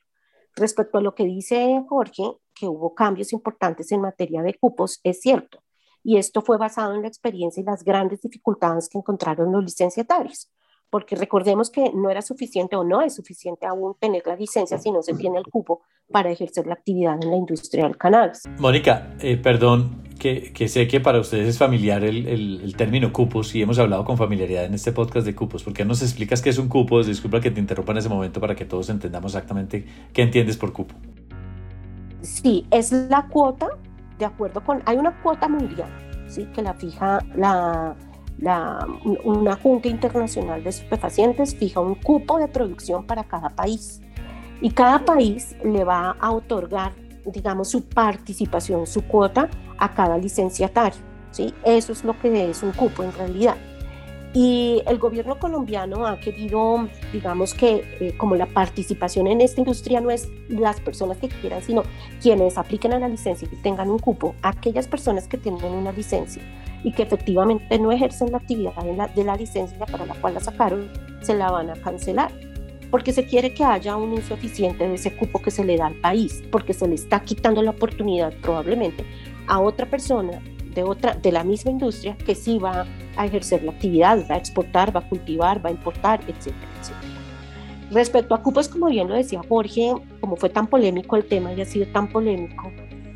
Respecto 0.56 0.98
a 0.98 1.02
lo 1.02 1.14
que 1.14 1.24
dice 1.24 1.84
Jorge, 1.88 2.22
que 2.54 2.66
hubo 2.66 2.94
cambios 2.94 3.32
importantes 3.32 3.92
en 3.92 4.00
materia 4.00 4.42
de 4.42 4.54
cupos, 4.54 5.00
es 5.04 5.20
cierto. 5.20 5.62
Y 6.02 6.16
esto 6.16 6.40
fue 6.40 6.56
basado 6.56 6.94
en 6.94 7.02
la 7.02 7.08
experiencia 7.08 7.60
y 7.60 7.64
las 7.64 7.84
grandes 7.84 8.22
dificultades 8.22 8.88
que 8.88 8.98
encontraron 8.98 9.52
los 9.52 9.62
licenciatarios 9.62 10.50
porque 10.90 11.16
recordemos 11.16 11.70
que 11.70 11.92
no 11.94 12.10
era 12.10 12.20
suficiente 12.20 12.76
o 12.76 12.84
no 12.84 13.00
es 13.00 13.14
suficiente 13.14 13.64
aún 13.64 13.94
tener 13.98 14.26
la 14.26 14.36
licencia 14.36 14.76
si 14.76 14.90
no 14.90 15.02
se 15.02 15.14
tiene 15.14 15.38
el 15.38 15.44
cupo 15.44 15.82
para 16.10 16.30
ejercer 16.30 16.66
la 16.66 16.74
actividad 16.74 17.16
en 17.22 17.30
la 17.30 17.36
industria 17.36 17.84
del 17.84 17.96
cannabis. 17.96 18.42
Mónica, 18.58 19.14
eh, 19.20 19.36
perdón, 19.36 20.02
que, 20.20 20.52
que, 20.52 20.68
sé 20.68 20.86
que 20.86 21.00
para 21.00 21.18
ustedes 21.18 21.48
es 21.48 21.58
familiar 21.58 22.04
el, 22.04 22.28
el, 22.28 22.76
término 22.76 23.12
cupos 23.12 23.52
y 23.56 23.62
hemos 23.62 23.80
hablado 23.80 24.04
con 24.04 24.16
familiaridad 24.16 24.64
en 24.64 24.74
este 24.74 24.92
podcast 24.92 25.26
de 25.26 25.34
cupos. 25.34 25.64
¿Por 25.64 25.72
qué 25.72 25.84
nos 25.84 26.02
explicas 26.02 26.42
qué 26.42 26.50
es 26.50 26.58
un 26.58 26.68
cupo? 26.68 27.02
Disculpa 27.02 27.40
que 27.40 27.50
te 27.50 27.58
interrumpa 27.58 27.90
en 27.92 27.98
ese 27.98 28.08
momento 28.08 28.40
para 28.40 28.54
que 28.54 28.64
todos 28.64 28.88
entendamos 28.90 29.34
exactamente 29.34 29.84
qué 30.12 30.22
entiendes 30.22 30.56
por 30.56 30.72
cupo. 30.72 30.94
Sí, 32.20 32.66
es 32.70 32.92
la 32.92 33.26
cuota, 33.26 33.68
de 34.18 34.26
acuerdo 34.26 34.62
con, 34.62 34.82
hay 34.86 34.98
una 34.98 35.20
cuota 35.22 35.48
mundial, 35.48 35.88
¿sí? 36.28 36.46
que 36.54 36.62
la 36.62 36.74
fija 36.74 37.18
la 37.34 37.96
una 39.24 39.56
Junta 39.56 39.88
Internacional 39.88 40.62
de 40.62 40.70
Estupefacientes 40.70 41.54
fija 41.54 41.80
un 41.80 41.94
cupo 41.94 42.38
de 42.38 42.48
producción 42.48 43.06
para 43.06 43.24
cada 43.24 43.50
país 43.50 44.00
y 44.60 44.70
cada 44.70 45.04
país 45.04 45.56
le 45.64 45.84
va 45.84 46.16
a 46.18 46.30
otorgar, 46.30 46.92
digamos, 47.24 47.68
su 47.68 47.84
participación, 47.84 48.86
su 48.86 49.02
cuota 49.02 49.48
a 49.80 49.92
cada 49.94 50.18
licenciatario. 50.18 51.00
¿sí? 51.32 51.52
Eso 51.64 51.92
es 51.92 52.04
lo 52.04 52.18
que 52.18 52.50
es 52.50 52.62
un 52.62 52.72
cupo 52.72 53.02
en 53.02 53.12
realidad. 53.12 53.56
Y 54.32 54.80
el 54.86 54.98
gobierno 54.98 55.40
colombiano 55.40 56.06
ha 56.06 56.20
querido, 56.20 56.88
digamos 57.12 57.52
que 57.52 57.82
eh, 58.00 58.14
como 58.16 58.36
la 58.36 58.46
participación 58.46 59.26
en 59.26 59.40
esta 59.40 59.60
industria 59.60 60.00
no 60.00 60.10
es 60.10 60.28
las 60.48 60.80
personas 60.80 61.18
que 61.18 61.28
quieran, 61.28 61.62
sino 61.62 61.82
quienes 62.22 62.56
apliquen 62.56 62.92
a 62.92 63.00
la 63.00 63.08
licencia 63.08 63.48
y 63.50 63.56
tengan 63.56 63.90
un 63.90 63.98
cupo, 63.98 64.36
aquellas 64.42 64.86
personas 64.86 65.26
que 65.26 65.36
tienen 65.36 65.64
una 65.64 65.90
licencia 65.90 66.42
y 66.84 66.92
que 66.92 67.02
efectivamente 67.02 67.76
no 67.80 67.90
ejercen 67.90 68.30
la 68.30 68.38
actividad 68.38 68.76
de 68.76 68.96
la, 68.96 69.08
de 69.08 69.24
la 69.24 69.34
licencia 69.34 69.84
para 69.84 70.06
la 70.06 70.14
cual 70.14 70.34
la 70.34 70.40
sacaron, 70.40 70.88
se 71.22 71.34
la 71.34 71.50
van 71.50 71.70
a 71.70 71.74
cancelar 71.74 72.30
porque 72.90 73.12
se 73.12 73.24
quiere 73.24 73.54
que 73.54 73.64
haya 73.64 73.96
un 73.96 74.12
uso 74.12 74.34
eficiente 74.34 74.86
de 74.86 74.94
ese 74.94 75.14
cupo 75.14 75.40
que 75.40 75.50
se 75.50 75.64
le 75.64 75.76
da 75.76 75.86
al 75.86 75.94
país, 75.94 76.42
porque 76.50 76.72
se 76.72 76.88
le 76.88 76.96
está 76.96 77.20
quitando 77.20 77.62
la 77.62 77.70
oportunidad 77.70 78.32
probablemente 78.42 79.04
a 79.50 79.60
otra 79.60 79.84
persona 79.84 80.40
de, 80.74 80.84
otra, 80.84 81.14
de 81.14 81.32
la 81.32 81.44
misma 81.44 81.72
industria 81.72 82.16
que 82.16 82.34
sí 82.34 82.58
va 82.58 82.86
a 83.16 83.26
ejercer 83.26 83.62
la 83.64 83.72
actividad, 83.72 84.24
va 84.30 84.36
a 84.36 84.38
exportar, 84.38 84.94
va 84.94 85.00
a 85.00 85.08
cultivar, 85.08 85.64
va 85.64 85.68
a 85.68 85.72
importar, 85.72 86.20
etcétera, 86.28 86.68
etcétera. 86.80 87.10
Respecto 87.90 88.34
a 88.34 88.42
cupos, 88.42 88.68
como 88.68 88.86
bien 88.86 89.08
lo 89.08 89.16
decía 89.16 89.42
Jorge, 89.46 89.92
como 90.20 90.36
fue 90.36 90.48
tan 90.48 90.68
polémico 90.68 91.16
el 91.16 91.24
tema 91.24 91.52
y 91.52 91.60
ha 91.60 91.64
sido 91.64 91.86
tan 91.86 92.08
polémico, 92.08 92.70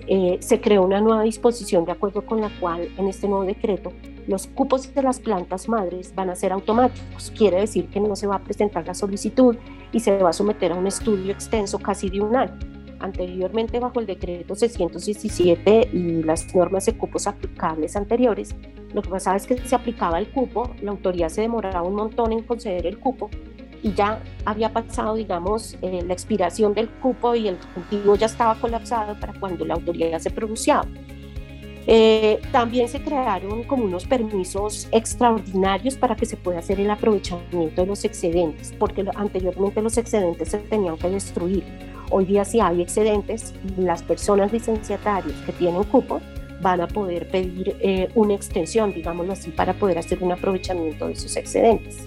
eh, 0.09 0.39
se 0.41 0.61
creó 0.61 0.83
una 0.83 1.01
nueva 1.01 1.23
disposición 1.23 1.85
de 1.85 1.93
acuerdo 1.93 2.27
con 2.27 2.41
la 2.41 2.51
cual 2.59 2.89
en 2.99 3.07
este 3.07 3.29
nuevo 3.29 3.45
decreto 3.45 3.93
los 4.27 4.49
cupos 4.49 4.93
de 4.93 5.03
las 5.03 5.21
plantas 5.21 5.69
madres 5.69 6.13
van 6.15 6.31
a 6.31 6.35
ser 6.35 6.53
automáticos. 6.53 7.31
Quiere 7.31 7.61
decir 7.61 7.87
que 7.89 8.01
no 8.01 8.17
se 8.17 8.27
va 8.27 8.37
a 8.37 8.43
presentar 8.43 8.85
la 8.87 8.95
solicitud 8.95 9.57
y 9.93 10.01
se 10.01 10.19
va 10.19 10.31
a 10.31 10.33
someter 10.33 10.73
a 10.73 10.75
un 10.75 10.89
estudio 10.89 11.33
extenso 11.33 11.79
casi 11.79 12.11
de 12.11 12.21
un 12.21 12.35
año. 12.35 12.74
Anteriormente, 13.05 13.81
bajo 13.81 14.01
el 14.01 14.07
decreto 14.07 14.55
617 14.55 15.91
y 15.93 16.23
las 16.23 16.55
normas 16.55 16.87
de 16.87 16.97
cupos 16.97 17.27
aplicables 17.27 17.97
anteriores, 17.97 18.57
lo 18.95 19.03
que 19.03 19.11
pasaba 19.11 19.37
es 19.37 19.47
que 19.47 19.59
se 19.59 19.75
aplicaba 19.75 20.19
el 20.19 20.31
cupo, 20.31 20.71
la 20.81 20.93
autoridad 20.93 21.29
se 21.29 21.43
demoraba 21.43 21.83
un 21.83 21.97
montón 21.97 22.33
en 22.33 22.43
conceder 22.43 22.87
el 22.87 22.99
cupo 22.99 23.29
y 23.83 23.93
ya 23.93 24.23
había 24.47 24.73
pasado, 24.73 25.17
digamos, 25.17 25.77
eh, 25.83 26.01
la 26.03 26.15
expiración 26.15 26.73
del 26.73 26.89
cupo 26.89 27.35
y 27.35 27.47
el 27.49 27.59
cultivo 27.75 28.17
ya 28.17 28.25
estaba 28.25 28.55
colapsado 28.55 29.21
para 29.21 29.39
cuando 29.39 29.67
la 29.67 29.75
autoridad 29.75 30.19
se 30.19 30.31
pronunciaba. 30.31 30.87
Eh, 31.87 32.41
también 32.53 32.89
se 32.89 33.03
crearon 33.03 33.65
como 33.65 33.85
unos 33.85 34.07
permisos 34.07 34.89
extraordinarios 34.93 35.99
para 35.99 36.17
que 36.17 36.25
se 36.25 36.39
pueda 36.39 36.61
hacer 36.61 36.81
el 36.81 36.91
aprovechamiento 36.91 37.83
de 37.83 37.87
los 37.87 38.03
excedentes, 38.07 38.73
porque 38.79 39.05
anteriormente 39.15 39.83
los 39.83 39.99
excedentes 39.99 40.49
se 40.49 40.59
tenían 40.61 40.97
que 40.97 41.11
destruir. 41.11 41.94
Hoy 42.11 42.25
día 42.25 42.45
si 42.45 42.61
hay 42.61 42.83
excedentes, 42.83 43.55
las 43.77 44.03
personas 44.03 44.53
licenciatarias 44.53 45.37
que 45.47 45.53
tienen 45.53 45.85
cupo 45.85 46.21
van 46.61 46.81
a 46.81 46.89
poder 46.89 47.29
pedir 47.29 47.77
eh, 47.81 48.09
una 48.15 48.35
extensión, 48.35 48.93
digámoslo 48.93 49.33
así, 49.33 49.51
para 49.51 49.75
poder 49.75 49.99
hacer 49.99 50.23
un 50.23 50.33
aprovechamiento 50.33 51.07
de 51.07 51.13
esos 51.13 51.37
excedentes. 51.37 52.07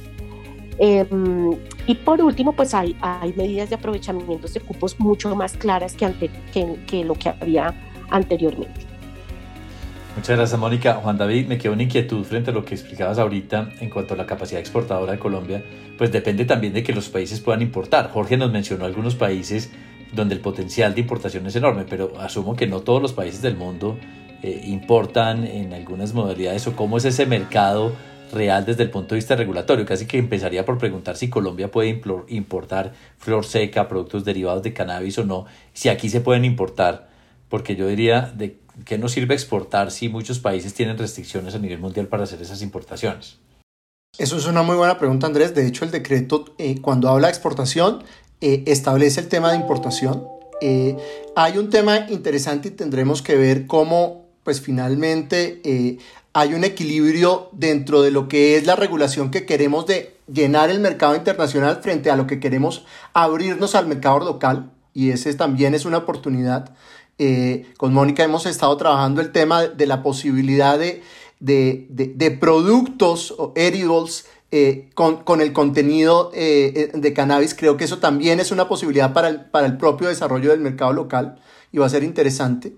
Em, 0.80 1.56
y 1.88 1.96
por 1.96 2.22
último, 2.22 2.54
pues 2.54 2.74
hay, 2.74 2.96
hay 3.02 3.34
medidas 3.34 3.70
de 3.70 3.76
aprovechamiento 3.76 4.48
de 4.48 4.60
cupos 4.60 5.00
mucho 5.00 5.36
más 5.36 5.58
claras 5.58 5.96
que, 5.96 6.12
que, 6.54 6.76
que 6.86 7.04
lo 7.04 7.16
que 7.16 7.30
había 7.30 7.74
anteriormente. 8.10 8.88
Muchas 10.16 10.36
gracias, 10.36 10.60
Mónica. 10.60 10.96
Juan 10.96 11.18
David, 11.18 11.46
me 11.46 11.60
quedó 11.60 11.74
una 11.74 11.84
inquietud 11.84 12.24
frente 12.24 12.50
a 12.50 12.54
lo 12.54 12.66
que 12.66 12.74
explicabas 12.74 13.20
ahorita 13.20 13.70
en 13.80 13.90
cuanto 13.90 14.16
a 14.16 14.18
la 14.18 14.26
capacidad 14.26 14.60
exportadora 14.60 15.12
de 15.12 15.20
Colombia. 15.20 15.64
Pues 15.96 16.12
depende 16.12 16.46
también 16.46 16.74
de 16.74 16.82
que 16.82 16.92
los 16.92 17.10
países 17.10 17.40
puedan 17.40 17.62
importar. 17.62 18.10
Jorge 18.12 18.36
nos 18.36 18.52
mencionó 18.52 18.86
algunos 18.86 19.14
países 19.14 19.72
donde 20.14 20.36
el 20.36 20.42
potencial 20.42 20.94
de 20.96 21.02
importación 21.02 21.46
es 21.48 21.56
enorme, 21.56 21.86
pero 21.90 22.20
asumo 22.20 22.56
que 22.56 22.68
no 22.68 22.82
todos 22.82 23.02
los 23.02 23.14
países 23.14 23.42
del 23.42 23.56
mundo 23.56 23.98
eh, 24.44 24.62
importan 24.66 25.46
en 25.46 25.74
algunas 25.74 26.14
modalidades 26.14 26.68
o 26.68 26.76
cómo 26.76 26.98
es 26.98 27.06
ese 27.06 27.26
mercado 27.26 27.94
real 28.32 28.66
desde 28.66 28.84
el 28.84 28.90
punto 28.90 29.16
de 29.16 29.20
vista 29.20 29.36
regulatorio. 29.36 29.86
Casi 29.86 30.06
que 30.06 30.18
empezaría 30.18 30.66
por 30.66 30.78
preguntar 30.78 31.18
si 31.18 31.30
Colombia 31.30 31.72
puede 31.72 32.02
importar 32.28 32.94
flor 33.18 33.46
seca, 33.46 33.88
productos 33.88 34.26
derivados 34.26 34.64
de 34.64 34.74
cannabis 34.74 35.18
o 35.18 35.26
no, 35.26 35.46
si 35.74 35.90
aquí 35.90 36.10
se 36.10 36.22
pueden 36.22 36.46
importar, 36.46 37.10
porque 37.50 37.76
yo 37.76 37.88
diría 37.88 38.32
de 38.36 38.60
qué 38.86 38.98
nos 38.98 39.14
sirve 39.14 39.34
exportar 39.34 39.92
si 39.92 40.10
muchos 40.10 40.40
países 40.40 40.74
tienen 40.74 40.98
restricciones 40.98 41.56
a 41.56 41.60
nivel 41.60 41.80
mundial 41.80 42.08
para 42.08 42.24
hacer 42.24 42.42
esas 42.42 42.62
importaciones. 42.62 43.40
Eso 44.18 44.38
es 44.38 44.48
una 44.48 44.64
muy 44.64 44.76
buena 44.76 44.98
pregunta, 44.98 45.28
Andrés. 45.28 45.54
De 45.54 45.68
hecho, 45.68 45.86
el 45.86 45.92
decreto, 45.92 46.46
eh, 46.58 46.82
cuando 46.82 47.10
habla 47.10 47.28
de 47.28 47.34
exportación, 47.34 48.04
eh, 48.42 48.64
establece 48.68 49.20
el 49.20 49.28
tema 49.28 49.52
de 49.52 49.58
importación. 49.58 50.28
Eh, 50.62 50.98
hay 51.36 51.58
un 51.58 51.70
tema 51.70 52.08
interesante 52.10 52.70
y 52.70 52.72
tendremos 52.72 53.22
que 53.22 53.36
ver 53.36 53.68
cómo, 53.68 54.26
pues 54.44 54.62
finalmente, 54.62 55.62
hay 56.34 56.54
un 56.54 56.64
equilibrio 56.64 57.50
dentro 57.52 58.02
de 58.02 58.12
lo 58.12 58.28
que 58.28 58.58
es 58.58 58.66
la 58.66 58.76
regulación 58.76 59.32
que 59.32 59.46
queremos 59.46 59.86
de 59.86 60.18
llenar 60.32 60.70
el 60.70 60.80
mercado 60.80 61.16
internacional 61.16 61.80
frente 61.82 62.12
a 62.12 62.16
lo 62.16 62.28
que 62.28 62.40
queremos 62.40 62.86
abrirnos 63.14 63.76
al 63.76 63.88
mercado 63.88 64.20
local 64.20 64.72
y 64.98 65.12
ese 65.12 65.32
también 65.36 65.76
es 65.76 65.86
una 65.86 65.98
oportunidad. 65.98 66.72
Eh, 67.20 67.68
con 67.78 67.94
Mónica 67.94 68.24
hemos 68.24 68.48
estado 68.48 68.76
trabajando 68.78 69.22
el 69.22 69.32
tema 69.32 69.68
de 69.68 69.86
la 69.86 70.02
posibilidad 70.02 70.80
de, 70.80 71.04
de, 71.40 72.32
productos 72.32 73.32
o 73.38 73.54
edibles 73.56 74.26
eh, 74.52 74.90
con, 74.94 75.42
el 75.42 75.54
contenido 75.54 76.32
eh, 76.34 76.92
de 76.94 77.14
cannabis. 77.14 77.54
Creo 77.54 77.78
que 77.78 77.84
eso 77.84 78.00
también 78.00 78.40
es 78.40 78.52
una 78.52 78.68
posibilidad 78.68 79.14
para 79.14 79.28
el, 79.28 79.46
para 79.46 79.68
el 79.68 79.78
propio 79.78 80.08
desarrollo 80.08 80.52
del 80.52 80.62
mercado 80.62 80.94
local 80.94 81.40
y 81.72 81.80
va 81.80 81.86
a 81.86 81.90
ser 81.90 82.04
interesante. 82.04 82.74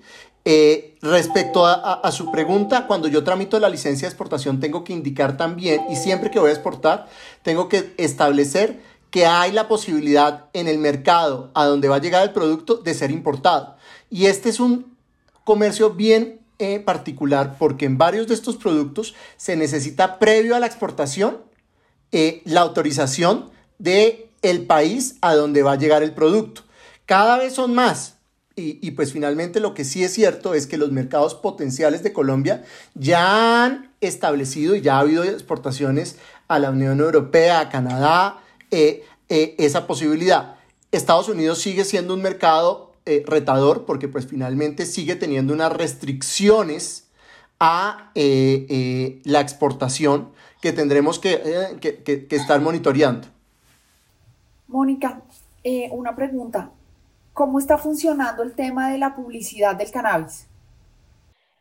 Eh, 0.45 0.95
respecto 1.01 1.65
a, 1.65 2.11
su 2.11 2.31
pregunta, 2.31 2.87
cuando 2.87 3.07
yo 3.07 3.23
tramito 3.23 3.59
la 3.59 3.69
licencia 3.69 4.07
de 4.07 4.09
exportación 4.09 4.59
tengo 4.59 4.83
que 4.83 4.93
indicar 4.93 5.37
también, 5.37 5.81
y 5.89 5.95
siempre 5.95 6.31
que 6.31 6.39
voy 6.39 6.49
a 6.49 6.53
exportar, 6.53 7.07
tengo 7.43 7.69
que 7.69 7.93
establecer 7.97 8.79
que 9.11 9.25
hay 9.25 9.51
la 9.51 9.67
posibilidad 9.67 10.45
en 10.53 10.67
el 10.67 10.77
mercado 10.77 11.51
a 11.53 11.65
donde 11.65 11.87
va 11.87 11.97
a 11.97 12.01
llegar 12.01 12.23
el 12.23 12.31
producto 12.31 12.77
de 12.77 12.93
ser 12.93 13.11
importado. 13.11 13.75
Y 14.09 14.25
este 14.25 14.49
es 14.49 14.59
un 14.59 14.97
comercio 15.43 15.91
bien 15.91 16.39
eh, 16.57 16.79
particular 16.79 17.55
porque 17.59 17.85
en 17.85 17.97
varios 17.97 18.27
de 18.27 18.33
estos 18.33 18.57
productos 18.57 19.15
se 19.37 19.55
necesita 19.55 20.19
previo 20.19 20.55
a 20.55 20.59
la 20.59 20.65
exportación 20.65 21.48
eh, 22.11 22.41
la 22.45 22.61
autorización 22.61 23.51
de 23.77 24.29
el 24.41 24.65
país 24.65 25.17
a 25.21 25.35
donde 25.35 25.63
va 25.63 25.73
a 25.73 25.77
llegar 25.77 26.01
el 26.01 26.13
producto. 26.13 26.63
Cada 27.05 27.37
vez 27.37 27.53
son 27.53 27.73
más, 27.73 28.15
y, 28.55 28.91
pues 28.91 29.13
finalmente 29.13 29.61
lo 29.61 29.73
que 29.73 29.85
sí 29.85 30.03
es 30.03 30.13
cierto 30.13 30.53
es 30.53 30.67
que 30.67 30.77
los 30.77 30.91
mercados 30.91 31.33
potenciales 31.33 32.03
de 32.03 32.11
Colombia 32.11 32.65
ya 32.93 33.63
han 33.63 33.93
establecido 34.01 34.75
y 34.75 34.81
ya 34.81 34.97
ha 34.97 34.99
habido 34.99 35.23
exportaciones 35.23 36.17
a 36.49 36.59
la 36.59 36.69
Unión 36.69 36.99
Europea, 36.99 37.61
a 37.61 37.69
Canadá, 37.69 38.41
eh, 38.69 39.05
eh, 39.29 39.55
esa 39.59 39.87
posibilidad. 39.87 40.57
Estados 40.91 41.29
Unidos 41.29 41.59
sigue 41.59 41.85
siendo 41.85 42.13
un 42.13 42.21
mercado 42.21 42.89
retador 43.25 43.85
porque 43.85 44.07
pues 44.07 44.27
finalmente 44.27 44.85
sigue 44.85 45.15
teniendo 45.15 45.53
unas 45.53 45.71
restricciones 45.71 47.05
a 47.59 48.11
la 48.13 49.39
exportación 49.39 50.29
que 50.61 50.73
tendremos 50.73 51.19
que, 51.19 51.77
que 51.79 52.35
estar 52.35 52.59
monitoreando. 52.61 53.27
Mónica, 54.67 55.21
una 55.91 56.15
pregunta 56.15 56.71
¿cómo 57.39 57.57
está 57.57 57.77
funcionando 57.77 58.43
el 58.43 58.53
tema 58.53 58.91
de 58.91 58.97
la 58.97 59.15
publicidad 59.15 59.73
del 59.73 59.89
cannabis? 59.91 60.45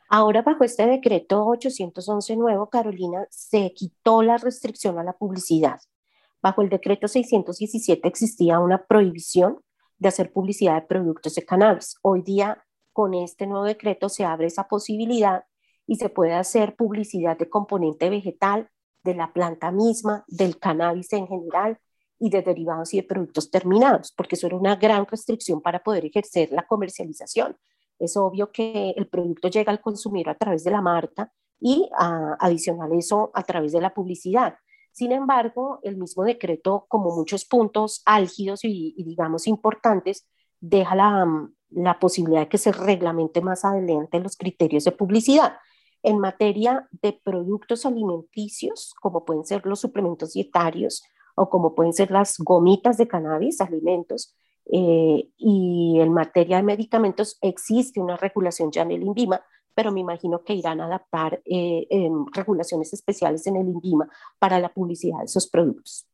Ahora, 0.09 0.43
bajo 0.43 0.65
este 0.65 0.85
decreto 0.87 1.47
811 1.47 2.35
nuevo, 2.35 2.69
Carolina, 2.69 3.29
se 3.31 3.73
quitó 3.75 4.23
la 4.23 4.39
restricción 4.39 4.99
a 4.99 5.05
la 5.05 5.13
publicidad. 5.13 5.79
Bajo 6.43 6.63
el 6.63 6.69
decreto 6.69 7.07
617 7.07 8.09
existía 8.09 8.59
una 8.59 8.87
prohibición 8.87 9.61
de 9.99 10.09
hacer 10.09 10.33
publicidad 10.33 10.75
de 10.75 10.89
productos 10.89 11.37
de 11.37 11.45
cannabis. 11.45 11.95
Hoy 12.03 12.23
día, 12.23 12.65
con 12.93 13.15
este 13.15 13.47
nuevo 13.47 13.65
decreto, 13.65 14.09
se 14.09 14.25
abre 14.25 14.49
esa 14.49 14.67
posibilidad 14.67 15.45
y 15.87 15.95
se 15.95 16.09
puede 16.09 16.33
hacer 16.33 16.75
publicidad 16.75 17.39
de 17.39 17.49
componente 17.49 18.11
vegetal, 18.11 18.69
de 19.03 19.15
la 19.15 19.33
planta 19.33 19.71
misma, 19.71 20.25
del 20.27 20.59
cannabis 20.59 21.13
en 21.13 21.27
general 21.27 21.79
y 22.19 22.31
de 22.31 22.43
derivados 22.43 22.93
y 22.95 22.99
de 22.99 23.05
productos 23.05 23.51
terminados, 23.51 24.13
porque 24.13 24.35
eso 24.35 24.47
era 24.47 24.57
una 24.57 24.77
gran 24.77 25.07
restricción 25.07 25.61
para 25.61 25.83
poder 25.83 26.05
ejercer 26.05 26.51
la 26.53 26.67
comercialización. 26.67 27.57
Es 27.99 28.17
obvio 28.17 28.51
que 28.51 28.91
el 28.97 29.09
producto 29.09 29.49
llega 29.49 29.73
al 29.73 29.81
consumidor 29.81 30.31
a 30.31 30.39
través 30.39 30.65
de 30.65 30.71
la 30.71 30.81
marca 30.81 31.33
y 31.61 31.89
a, 31.97 32.37
adicional 32.41 32.93
eso 32.93 33.31
a 33.35 33.43
través 33.43 33.73
de 33.73 33.81
la 33.81 33.95
publicidad. 33.95 34.57
Sin 34.93 35.13
embargo, 35.13 35.79
el 35.83 35.97
mismo 35.97 36.25
decreto, 36.25 36.87
como 36.89 37.15
muchos 37.15 37.45
puntos 37.45 38.03
álgidos 38.05 38.65
y, 38.65 38.95
digamos 39.05 39.47
importantes, 39.47 40.27
deja 40.61 40.95
la, 40.97 41.49
la, 41.71 41.99
posibilidad 42.01 42.41
de 42.41 42.49
que 42.49 42.59
se 42.59 42.73
reglamente 42.73 43.41
más 43.41 43.65
adelante 43.65 44.19
los 44.19 44.37
criterios 44.37 44.85
de 44.85 44.93
publicidad. 44.93 45.57
En 46.03 46.19
materia 46.19 46.89
de 47.03 47.13
productos 47.13 47.85
alimenticios, 47.85 48.95
como 49.01 49.25
pueden 49.25 49.45
ser 49.45 49.67
los 49.67 49.81
suplementos 49.81 50.33
dietarios 50.33 51.03
o 51.35 51.49
como 51.49 51.75
pueden 51.75 51.93
ser 51.93 52.11
las 52.11 52.37
gomitas 52.39 52.97
de 52.97 53.09
cannabis, 53.09 53.61
alimentos, 53.61 54.35
eh, 54.71 55.31
y 55.37 55.99
en 55.99 56.13
materia 56.13 56.59
de 56.59 56.63
medicamentos 56.63 57.39
existe 57.41 58.01
una 58.01 58.17
regulación 58.17 58.71
ya 58.71 58.83
en 58.83 58.93
el 58.93 59.03
INVIMA, 59.03 59.43
pero 59.75 59.93
me 59.93 60.01
imagino 60.01 60.43
que 60.45 60.55
irán 60.55 60.81
a 60.81 60.87
adaptar 60.87 61.41
eh, 61.45 61.87
regulaciones 62.33 62.93
especiales 62.93 63.47
en 63.47 63.57
el 63.57 63.69
INVIMA 63.69 64.09
para 64.39 64.59
la 64.59 64.69
publicidad 64.69 65.19
de 65.19 65.25
esos 65.25 65.49
productos. 65.49 66.07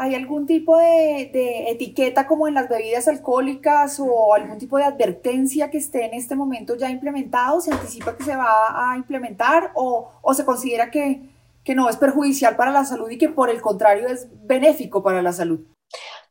¿Hay 0.00 0.14
algún 0.14 0.46
tipo 0.46 0.78
de, 0.78 1.70
etiqueta 1.70 2.28
como 2.28 2.46
en 2.46 2.54
las 2.54 2.68
bebidas 2.68 3.08
alcohólicas 3.08 3.98
o 3.98 4.32
algún 4.32 4.56
tipo 4.56 4.78
de 4.78 4.84
advertencia 4.84 5.70
que 5.70 5.78
esté 5.78 6.04
en 6.04 6.14
este 6.14 6.36
momento 6.36 6.76
ya 6.76 6.88
implementado? 6.88 7.60
¿Se 7.60 7.72
anticipa 7.72 8.16
que 8.16 8.22
se 8.22 8.36
va 8.36 8.92
a 8.92 8.96
implementar 8.96 9.72
o, 9.74 10.12
se 10.32 10.44
considera 10.44 10.92
que, 10.92 11.28
no 11.74 11.90
es 11.90 11.96
perjudicial 11.96 12.56
para 12.56 12.70
la 12.70 12.84
salud 12.84 13.10
y 13.10 13.18
que 13.18 13.28
por 13.28 13.50
el 13.50 13.60
contrario 13.60 14.06
es 14.06 14.28
benéfico 14.46 15.02
para 15.02 15.20
la 15.20 15.32
salud? 15.32 15.66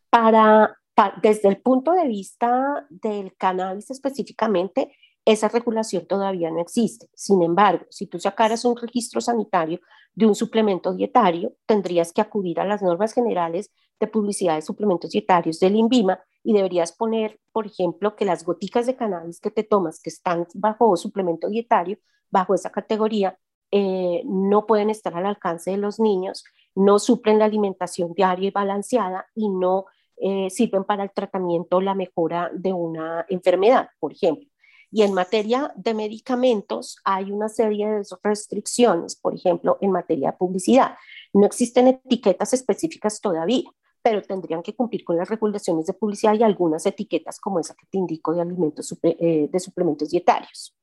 Para, 0.10 0.76
desde 1.22 1.50
el 1.50 1.62
punto 1.62 1.92
de 1.92 2.08
vista 2.08 2.88
del 2.90 3.36
cannabis 3.36 3.92
específicamente, 3.92 4.94
esa 5.26 5.50
regulación 5.50 6.08
todavía 6.08 6.50
no 6.50 6.62
existe. 6.62 7.10
Sin 7.14 7.44
embargo, 7.44 7.86
si 7.90 8.08
tú 8.08 8.18
sacaras 8.18 8.64
un 8.64 8.78
registro 8.78 9.20
sanitario 9.20 9.82
de 10.18 10.26
un 10.26 10.34
suplemento 10.34 10.94
dietario, 10.94 11.54
tendrías 11.68 12.12
que 12.12 12.22
acudir 12.22 12.60
a 12.60 12.66
las 12.66 12.82
normas 12.82 13.14
generales 13.14 13.72
de 14.00 14.08
publicidad 14.08 14.56
de 14.56 14.64
suplementos 14.64 15.12
dietarios 15.12 15.60
del 15.60 15.76
INVIMA 15.76 16.20
y 16.44 16.54
deberías 16.54 16.92
poner, 16.92 17.40
por 17.52 17.68
ejemplo, 17.68 18.16
que 18.16 18.26
las 18.26 18.44
goticas 18.44 18.88
de 18.88 18.96
cannabis 18.96 19.40
que 19.40 19.52
te 19.52 19.64
tomas, 19.64 20.02
que 20.02 20.10
están 20.10 20.48
bajo 20.56 20.98
suplemento 20.98 21.50
dietario, 21.50 22.00
bajo 22.32 22.56
esa 22.56 22.72
categoría, 22.72 23.38
eh, 23.70 24.24
no 24.26 24.66
pueden 24.66 24.90
estar 24.90 25.16
al 25.16 25.28
alcance 25.28 25.70
de 25.70 25.78
los 25.78 26.00
niños, 26.00 26.44
no 26.74 26.98
suplen 26.98 27.38
la 27.38 27.46
alimentación 27.46 28.14
diaria 28.16 28.48
y 28.48 28.52
balanceada 28.52 29.28
y 29.36 29.50
no 29.50 29.86
eh, 30.16 30.50
sirven 30.50 30.84
para 30.84 31.04
el 31.04 31.12
tratamiento 31.12 31.78
o 31.78 31.82
la 31.82 31.94
mejora 31.94 32.50
de 32.52 32.74
una 32.74 33.24
enfermedad, 33.30 33.90
por 34.00 34.14
ejemplo. 34.14 34.50
Y 34.98 35.04
en 35.04 35.14
materia 35.14 35.72
de 35.76 35.94
medicamentos 35.94 36.98
hay 37.04 37.32
una 37.32 37.50
serie 37.50 37.88
de 37.88 38.02
restricciones, 38.24 39.16
por 39.16 39.36
ejemplo, 39.36 39.78
en 39.80 39.92
materia 39.92 40.32
de 40.32 40.38
publicidad. 40.38 40.96
No 41.34 41.46
existen 41.46 41.86
etiquetas 41.86 42.52
específicas 42.54 43.22
todavía, 43.22 43.70
pero 44.02 44.24
tendrían 44.24 44.64
que 44.64 44.74
cumplir 44.74 45.04
con 45.04 45.16
las 45.16 45.30
regulaciones 45.30 45.86
de 45.86 45.94
publicidad 45.94 46.34
y 46.34 46.42
algunas 46.42 46.84
etiquetas 46.88 47.40
como 47.40 47.60
esa 47.60 47.76
que 47.76 47.86
te 47.92 48.00
indico 48.00 48.34
de 48.34 48.42
alimentos 48.42 48.98
eh, 49.04 49.48
de 49.52 49.60
suplementos 49.60 50.10
dietarios. 50.10 50.76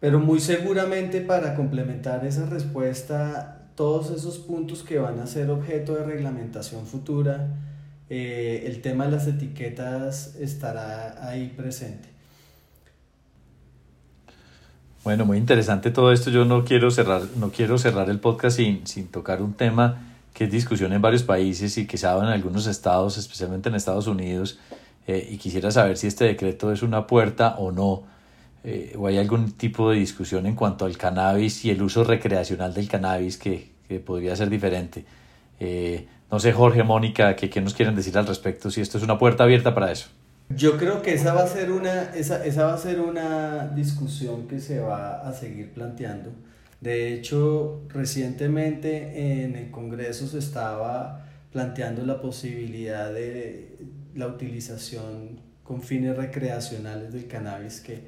Pero 0.00 0.20
muy 0.20 0.38
seguramente 0.38 1.22
para 1.22 1.56
complementar 1.56 2.26
esa 2.26 2.44
respuesta, 2.44 3.70
todos 3.74 4.10
esos 4.10 4.38
puntos 4.38 4.82
que 4.82 4.98
van 4.98 5.18
a 5.18 5.26
ser 5.26 5.48
objeto 5.48 5.94
de 5.94 6.04
reglamentación 6.04 6.84
futura, 6.84 7.56
eh, 8.10 8.64
el 8.66 8.82
tema 8.82 9.06
de 9.06 9.12
las 9.12 9.26
etiquetas 9.26 10.36
estará 10.36 11.26
ahí 11.26 11.54
presente. 11.56 12.09
Bueno, 15.02 15.24
muy 15.24 15.38
interesante 15.38 15.90
todo 15.90 16.12
esto. 16.12 16.30
Yo 16.30 16.44
no 16.44 16.64
quiero 16.64 16.90
cerrar, 16.90 17.22
no 17.36 17.50
quiero 17.50 17.78
cerrar 17.78 18.10
el 18.10 18.20
podcast 18.20 18.58
sin, 18.58 18.86
sin 18.86 19.08
tocar 19.08 19.40
un 19.40 19.54
tema 19.54 19.96
que 20.34 20.44
es 20.44 20.50
discusión 20.50 20.92
en 20.92 21.00
varios 21.00 21.22
países 21.22 21.78
y 21.78 21.86
que 21.86 21.96
se 21.96 22.06
ha 22.06 22.10
dado 22.10 22.24
en 22.24 22.28
algunos 22.28 22.66
estados, 22.66 23.16
especialmente 23.16 23.70
en 23.70 23.74
Estados 23.74 24.06
Unidos, 24.06 24.58
eh, 25.06 25.26
y 25.30 25.38
quisiera 25.38 25.70
saber 25.70 25.96
si 25.96 26.06
este 26.06 26.26
decreto 26.26 26.70
es 26.70 26.82
una 26.82 27.06
puerta 27.06 27.56
o 27.58 27.72
no, 27.72 28.02
eh, 28.62 28.94
o 28.98 29.06
hay 29.06 29.16
algún 29.16 29.52
tipo 29.52 29.90
de 29.90 29.96
discusión 29.96 30.44
en 30.46 30.54
cuanto 30.54 30.84
al 30.84 30.98
cannabis 30.98 31.64
y 31.64 31.70
el 31.70 31.82
uso 31.82 32.04
recreacional 32.04 32.74
del 32.74 32.86
cannabis 32.86 33.38
que, 33.38 33.70
que 33.88 34.00
podría 34.00 34.36
ser 34.36 34.50
diferente. 34.50 35.04
No 36.30 36.38
sé, 36.38 36.52
Jorge, 36.52 36.84
Mónica, 36.84 37.34
¿qué, 37.34 37.50
¿qué, 37.50 37.60
nos 37.60 37.74
quieren 37.74 37.96
decir 37.96 38.16
al 38.16 38.26
respecto? 38.26 38.70
Si 38.70 38.80
esto 38.80 38.98
es 38.98 39.04
una 39.04 39.18
puerta 39.18 39.44
abierta 39.44 39.74
para 39.74 39.90
eso. 39.90 40.08
Yo 40.56 40.76
creo 40.76 41.00
que 41.00 41.14
esa 41.14 41.32
va 41.32 41.44
a 41.44 41.46
ser 41.46 41.70
una, 41.70 42.14
esa, 42.14 42.44
esa 42.44 42.64
va 42.64 42.74
a 42.74 42.78
ser 42.78 43.00
una 43.00 43.68
discusión 43.68 44.48
que 44.48 44.58
se 44.58 44.80
va 44.80 45.20
a 45.20 45.32
seguir 45.32 45.72
planteando. 45.72 46.32
De 46.80 47.14
hecho, 47.14 47.82
recientemente 47.88 49.44
en 49.44 49.54
el 49.54 49.70
Congreso 49.70 50.26
se 50.26 50.38
estaba 50.38 51.26
planteando 51.52 52.04
la 52.04 52.20
posibilidad 52.20 53.12
de 53.12 53.78
la 54.14 54.26
utilización 54.26 55.40
con 55.62 55.82
fines 55.82 56.16
recreacionales 56.16 57.12
del 57.12 57.28
cannabis 57.28 57.80
que 57.80 58.02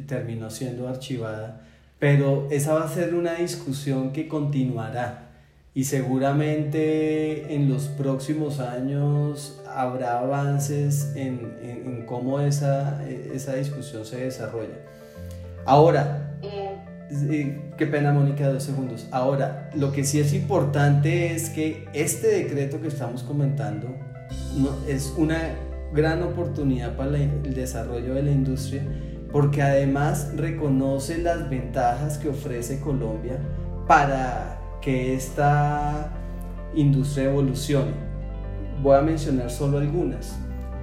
terminó 0.00 0.50
siendo 0.50 0.88
archivada, 0.88 1.64
pero 2.00 2.48
esa 2.50 2.74
va 2.74 2.84
a 2.84 2.88
ser 2.92 3.14
una 3.14 3.34
discusión 3.34 4.12
que 4.12 4.26
continuará 4.26 5.28
y 5.74 5.84
seguramente 5.84 7.54
en 7.54 7.68
los 7.68 7.84
próximos 7.86 8.58
años 8.58 9.57
habrá 9.74 10.18
avances 10.18 11.12
en, 11.14 11.56
en, 11.62 12.06
cómo 12.06 12.40
esa, 12.40 13.04
esa, 13.06 13.54
discusión 13.54 14.04
se 14.04 14.24
desarrolla. 14.24 14.76
Ahora, 15.64 16.38
eh, 16.42 17.60
qué 17.76 17.86
pena 17.86 18.12
Mónica, 18.12 18.48
dos 18.48 18.62
segundos. 18.62 19.06
Ahora, 19.10 19.70
lo 19.74 19.92
que 19.92 20.04
sí 20.04 20.20
es 20.20 20.32
importante 20.32 21.34
es 21.34 21.50
que 21.50 21.86
este 21.92 22.28
decreto 22.28 22.80
que 22.80 22.88
estamos 22.88 23.22
comentando 23.22 23.88
no, 24.56 24.70
es 24.86 25.12
una 25.16 25.38
gran 25.92 26.22
oportunidad 26.22 26.96
para 26.96 27.16
el 27.16 27.54
desarrollo 27.54 28.14
de 28.14 28.22
la 28.22 28.30
industria 28.30 28.82
porque 29.32 29.62
además 29.62 30.32
reconoce 30.36 31.18
las 31.18 31.48
ventajas 31.50 32.18
que 32.18 32.28
ofrece 32.28 32.80
Colombia 32.80 33.38
para 33.86 34.58
que 34.80 35.14
esta 35.14 36.10
industria 36.74 37.24
evolucione. 37.24 38.07
Voy 38.82 38.96
a 38.96 39.02
mencionar 39.02 39.50
solo 39.50 39.78
algunas. 39.78 40.38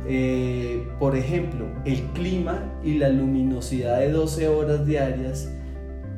Eh, 0.08 0.88
por 0.99 1.15
ejemplo, 1.15 1.65
el 1.86 2.01
clima 2.13 2.60
y 2.84 2.99
la 2.99 3.10
luminosidad 3.10 3.99
de 3.99 4.12
12 4.12 4.47
horas 4.47 4.86
diarias 4.86 5.49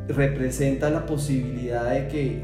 representa 0.10 0.90
la 0.90 1.06
posibilidad 1.06 1.90
de 1.92 2.08
que 2.08 2.42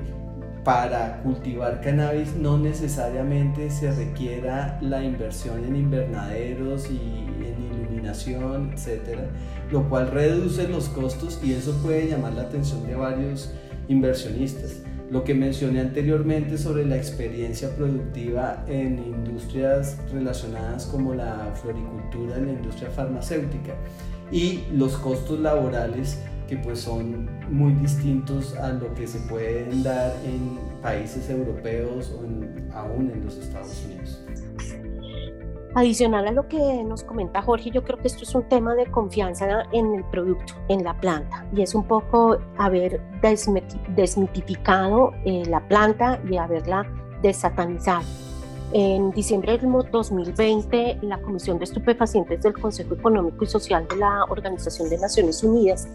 para 0.64 1.22
cultivar 1.24 1.82
cannabis 1.82 2.36
no 2.36 2.58
necesariamente 2.58 3.70
se 3.70 3.92
requiera 3.92 4.78
la 4.82 5.04
inversión 5.04 5.66
en 5.66 5.76
invernaderos 5.76 6.90
y 6.90 7.26
en 7.44 7.74
iluminación, 7.74 8.72
etcétera, 8.74 9.24
lo 9.72 9.90
cual 9.90 10.12
reduce 10.12 10.68
los 10.70 10.88
costos 10.90 11.42
y 11.44 11.54
eso 11.54 11.74
puede 11.84 12.08
llamar 12.08 12.34
la 12.34 12.44
atención 12.44 12.88
de 12.88 12.96
varios 12.96 13.54
inversionistas 13.90 14.84
lo 15.14 15.24
que 15.24 15.36
mencioné 15.36 15.80
anteriormente 15.80 16.58
sobre 16.58 16.86
la 16.86 16.98
experiencia 16.98 17.70
productiva 17.76 18.66
en 18.68 18.98
industrias 18.98 19.96
relacionadas 20.12 20.88
como 20.88 21.14
la 21.14 21.54
floricultura, 21.62 22.38
en 22.38 22.48
la 22.48 22.54
industria 22.54 22.90
farmacéutica 22.90 23.76
y 24.32 24.64
los 24.74 24.98
costos 24.98 25.40
laborales 25.40 26.20
que 26.48 26.58
pues 26.58 26.80
son 26.80 27.30
muy 27.52 27.74
distintos 27.74 28.56
a 28.56 28.70
lo 28.70 28.92
que 28.96 29.06
se 29.06 29.20
pueden 29.20 29.84
dar 29.84 30.16
en 30.26 30.58
países 30.82 31.30
europeos 31.30 32.12
o 32.18 32.76
aún 32.76 33.12
en 33.12 33.24
los 33.24 33.38
Estados 33.38 33.86
Unidos. 33.86 34.23
Adicional 35.76 36.28
a 36.28 36.32
lo 36.32 36.48
que 36.48 36.84
nos 36.84 37.04
comenta 37.04 37.42
Jorge, 37.42 37.72
yo 37.72 37.84
creo 37.84 37.98
que 37.98 38.08
esto 38.08 38.24
es 38.24 38.36
un 38.36 38.44
tema 38.44 38.76
de 38.76 38.86
confianza 38.86 39.64
en 39.72 39.96
el 39.96 40.04
producto, 40.06 40.54
en 40.68 40.84
la 40.84 40.94
planta, 41.00 41.48
y 41.56 41.64
es 41.64 41.74
un 41.74 41.84
poco 41.86 42.38
haber 42.58 43.02
desmitificado 43.96 45.14
eh, 45.26 45.44
la 45.48 45.68
planta 45.68 46.20
y 46.30 46.38
haberla 46.38 46.86
desatanizado. 47.24 48.04
En 48.72 49.12
diciembre 49.12 49.58
del 49.58 49.72
2020, 49.92 51.00
la 51.02 51.20
Comisión 51.20 51.58
de 51.58 51.64
Estupefacientes 51.64 52.42
del 52.44 52.54
Consejo 52.54 52.94
Económico 52.94 53.44
y 53.44 53.48
Social 53.48 53.88
de 53.88 53.98
la 53.98 54.26
Organización 54.26 54.90
de 54.90 54.98
Naciones 55.00 55.44
Unidas 55.44 55.88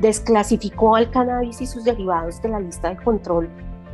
desclasificó 0.00 0.96
al 0.96 1.10
cannabis 1.10 1.60
y 1.60 1.66
sus 1.66 1.84
derivados 1.84 2.42
de 2.42 2.48
la 2.48 2.60
lista 2.60 2.90
de 2.90 2.96
control 2.96 3.48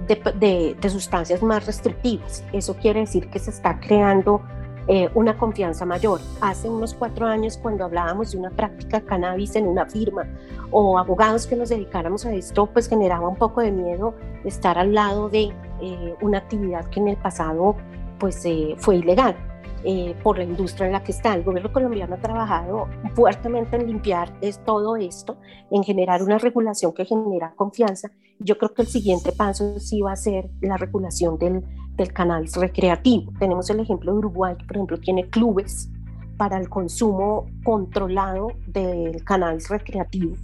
de, 0.09 0.77
sustancias 0.89 1.43
más 1.43 1.67
restrictivas. 1.67 2.45
Eso 2.53 2.75
quiere 2.75 3.01
decir 3.01 3.29
que 3.31 3.39
se 3.39 3.51
está 3.51 3.79
creando 3.81 4.43
eh, 4.89 5.11
una 5.15 5.37
confianza 5.37 5.85
mayor. 5.85 6.21
Hace 6.41 6.69
unos 6.69 6.95
cuatro 6.95 7.27
años, 7.27 7.59
cuando 7.59 7.85
hablábamos 7.85 8.33
de 8.33 8.39
una 8.39 8.49
práctica 8.49 9.03
cannabis 9.03 9.55
en 9.55 9.67
una 9.67 9.85
firma 9.85 10.27
o 10.71 10.99
abogados 10.99 11.47
que 11.47 11.57
nos 11.57 11.69
dedicáramos 11.69 12.25
a 12.25 12.33
esto, 12.33 12.67
pues 12.67 12.89
generaba 12.89 13.29
un 13.29 13.37
poco 13.37 13.61
de 13.61 13.71
miedo 13.71 14.15
estar 14.45 14.79
al 14.79 14.95
lado 14.95 15.29
de 15.29 15.53
eh, 15.83 16.15
una 16.23 16.39
actividad 16.39 16.87
que 16.87 17.01
en 17.01 17.09
el 17.09 17.17
pasado 17.17 17.77
pues 18.19 18.43
eh, 18.47 18.77
fue 18.79 18.97
ilegal. 18.97 19.37
Eh, 19.85 20.17
por 20.25 20.39
la 20.39 20.45
industria 20.45 20.87
en 20.87 20.93
la 20.93 21.05
que 21.05 21.13
está. 21.13 21.35
El 21.35 21.45
gobierno 21.45 21.73
colombiano 21.73 22.17
ha 22.17 22.19
trabajado 22.19 22.89
fuertemente 23.15 23.77
en 23.77 23.87
limpiar 23.87 24.37
es 24.41 24.59
todo 24.65 24.97
esto, 24.97 25.37
en 25.71 25.85
generar 25.85 26.21
una 26.21 26.37
regulación 26.39 26.93
que 26.93 27.05
genera 27.05 27.53
confianza. 27.55 28.11
Yo 28.41 28.59
creo 28.59 28.75
que 28.75 28.83
el 28.83 28.89
siguiente 28.89 29.31
paso 29.31 29.79
sí 29.79 30.01
va 30.01 30.13
a 30.13 30.17
ser 30.17 30.51
la 30.61 30.77
regulación 30.77 31.39
del, 31.39 31.63
del 31.97 32.13
recreativo. 32.57 33.33
Tenemos 33.39 33.71
el 33.71 33.79
ejemplo 33.79 34.13
de 34.13 34.19
Uruguay, 34.19 34.57
que 34.59 34.65
por 34.65 34.77
ejemplo 34.77 34.99
tiene 34.99 35.29
clubes 35.29 35.89
para 36.37 36.59
el 36.59 36.69
consumo 36.69 37.47
controlado 37.63 38.49
del 38.67 39.23
cannabis 39.23 39.69
recreativo. 39.69 40.35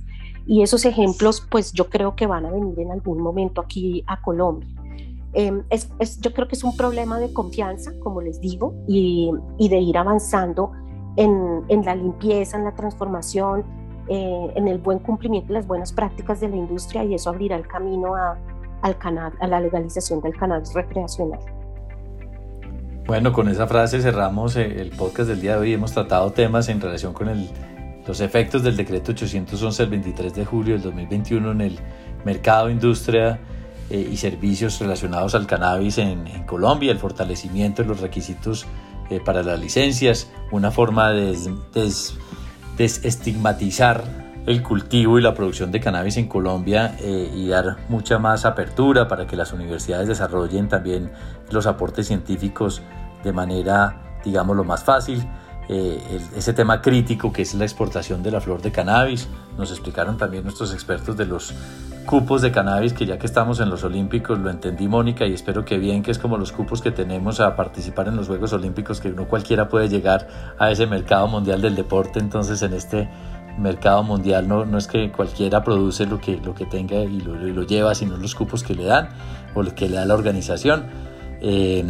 Y 0.47 0.63
esos 0.63 0.85
ejemplos, 0.85 1.45
pues 1.51 1.73
yo 1.73 1.89
creo 1.89 2.15
que 2.15 2.27
van 2.27 2.47
a 2.47 2.51
venir 2.51 2.79
en 2.79 2.93
algún 2.93 3.21
momento 3.21 3.61
aquí 3.61 4.05
a 4.07 4.21
Colombia. 4.21 4.69
Em, 5.35 5.65
es, 5.69 5.91
yo 6.21 6.33
creo 6.33 6.47
que 6.47 6.55
es 6.55 6.63
un 6.63 6.77
problema 6.77 7.19
de 7.19 7.33
confianza, 7.33 7.91
como 8.01 8.21
les 8.21 8.41
digo, 8.41 8.75
y, 8.87 9.33
de 9.59 9.79
ir 9.79 9.99
avanzando 9.99 10.71
en, 11.17 11.85
la 11.85 11.97
limpieza, 11.97 12.57
en 12.57 12.65
la 12.65 12.75
transformación, 12.75 13.65
eh, 14.09 14.53
en 14.55 14.69
el 14.69 14.79
buen 14.79 15.01
cumplimiento 15.01 15.49
de 15.49 15.55
las 15.55 15.67
buenas 15.67 15.93
prácticas 15.93 16.41
de 16.41 16.49
la 16.49 16.57
industria 16.57 17.05
y 17.05 17.15
eso 17.15 17.31
abrirá 17.31 17.57
el 17.57 17.67
camino 17.67 18.15
a, 18.15 18.39
la 19.49 19.61
legalización 19.61 20.21
del 20.21 20.37
cannabis 20.37 20.75
recreacional. 20.75 21.41
Bueno, 23.07 23.33
con 23.33 23.49
esa 23.49 23.67
frase 23.67 24.01
cerramos 24.01 24.57
eh, 24.57 24.81
el 24.81 24.91
podcast 24.91 25.29
del 25.31 25.41
día 25.41 25.55
de 25.55 25.61
hoy. 25.61 25.73
Hemos 25.73 25.93
tratado 25.93 26.31
temas 26.33 26.69
en 26.69 26.81
relación 26.81 27.15
con 27.15 27.29
los 28.07 28.21
efectos 28.21 28.63
del 28.63 28.77
decreto 28.77 29.13
811 29.13 29.83
del 29.83 29.91
23 29.91 30.35
de 30.35 30.45
julio 30.45 30.75
del 30.75 30.83
2021 30.83 31.53
en 31.53 31.61
el 31.63 31.79
mercado, 32.27 32.69
industria, 32.69 33.41
eh, 33.91 34.09
y 34.11 34.17
servicios 34.17 34.79
relacionados 34.81 35.35
al 35.35 35.47
cannabis 35.47 35.99
en, 35.99 36.25
Colombia, 36.47 36.93
el 36.93 36.99
fortalecimiento 36.99 37.83
de 37.83 37.89
los 37.89 38.01
requisitos 38.01 38.67
eh, 39.11 39.21
para 39.25 39.43
las 39.43 39.61
licencias, 39.61 40.31
una 40.51 40.71
forma 40.71 41.11
de 41.11 41.37
desestigmatizar 42.77 44.05
el 44.47 44.63
cultivo 44.63 45.19
y 45.19 45.23
la 45.23 45.35
producción 45.35 45.73
de 45.73 45.81
cannabis 45.81 46.17
en 46.17 46.29
Colombia 46.29 46.97
eh, 47.01 47.31
y 47.35 47.49
dar 47.49 47.79
mucha 47.89 48.19
más 48.19 48.45
apertura 48.45 49.09
para 49.09 49.27
que 49.27 49.37
las 49.37 49.53
universidades 49.53 50.09
desarrollen 50.09 50.69
también 50.69 51.11
los 51.51 51.67
aportes 51.67 52.07
científicos 52.07 52.83
de 53.23 53.33
manera, 53.33 54.19
digamos, 54.25 54.57
lo 54.57 54.65
más 54.65 54.85
fácil. 54.85 55.27
Ese 55.69 56.53
tema 56.53 56.83
crítico 56.83 57.33
que 57.33 57.43
es 57.43 57.55
la 57.55 57.65
exportación 57.65 58.23
de 58.23 58.31
la 58.31 58.41
flor 58.41 58.61
de 58.63 58.73
cannabis. 58.73 59.29
Nos 59.57 59.71
explicaron 59.71 60.17
también 60.17 60.45
nuestros 60.45 60.73
expertos 60.73 61.17
de 61.17 61.27
los 61.27 61.55
cupos 62.05 62.43
de 62.43 62.53
cannabis, 62.53 62.93
que 62.93 63.07
ya 63.07 63.19
que 63.19 63.27
estamos 63.27 63.61
en 63.61 63.71
los 63.71 63.83
Olímpicos, 63.83 64.39
lo 64.39 64.51
entendí 64.51 64.89
Mónica 64.89 65.27
y 65.27 65.33
espero 65.33 65.65
que 65.65 65.79
bien, 65.79 66.03
que 66.03 66.11
es 66.11 66.19
como 66.19 66.37
los 66.37 66.53
cupos 66.53 66.83
que 66.83 66.91
tenemos 66.91 67.41
a 67.41 67.57
participar 67.57 68.09
en 68.09 68.17
los 68.17 68.29
Juegos 68.29 68.53
Olímpicos, 68.53 69.01
que 69.01 69.11
no 69.11 69.27
cualquiera 69.27 69.69
puede 69.69 69.89
llegar 69.89 70.29
a 70.59 70.71
ese 70.71 70.87
mercado 70.87 71.29
mundial 71.29 71.63
del 71.63 71.75
deporte, 71.75 72.19
entonces 72.19 72.61
en 72.63 72.75
este 72.75 73.09
mercado 73.59 74.03
mundial 74.03 74.49
no, 74.49 74.65
no 74.65 74.79
es 74.79 74.87
que 74.87 75.11
cualquiera 75.13 75.63
produce 75.63 76.07
lo 76.07 76.21
que, 76.21 76.37
lo 76.39 76.55
que 76.55 76.67
tenga 76.67 76.97
y 76.97 77.21
lo, 77.21 77.35
lo 77.37 77.63
lleva, 77.63 77.95
sino 77.95 78.17
los 78.17 78.35
cupos 78.35 78.63
que 78.63 78.75
le 78.75 78.85
dan 78.85 79.09
o 79.55 79.63
que 79.75 79.89
le 79.89 79.97
da 79.97 80.05
la 80.05 80.15
organización. 80.15 80.87
Eh, 81.41 81.85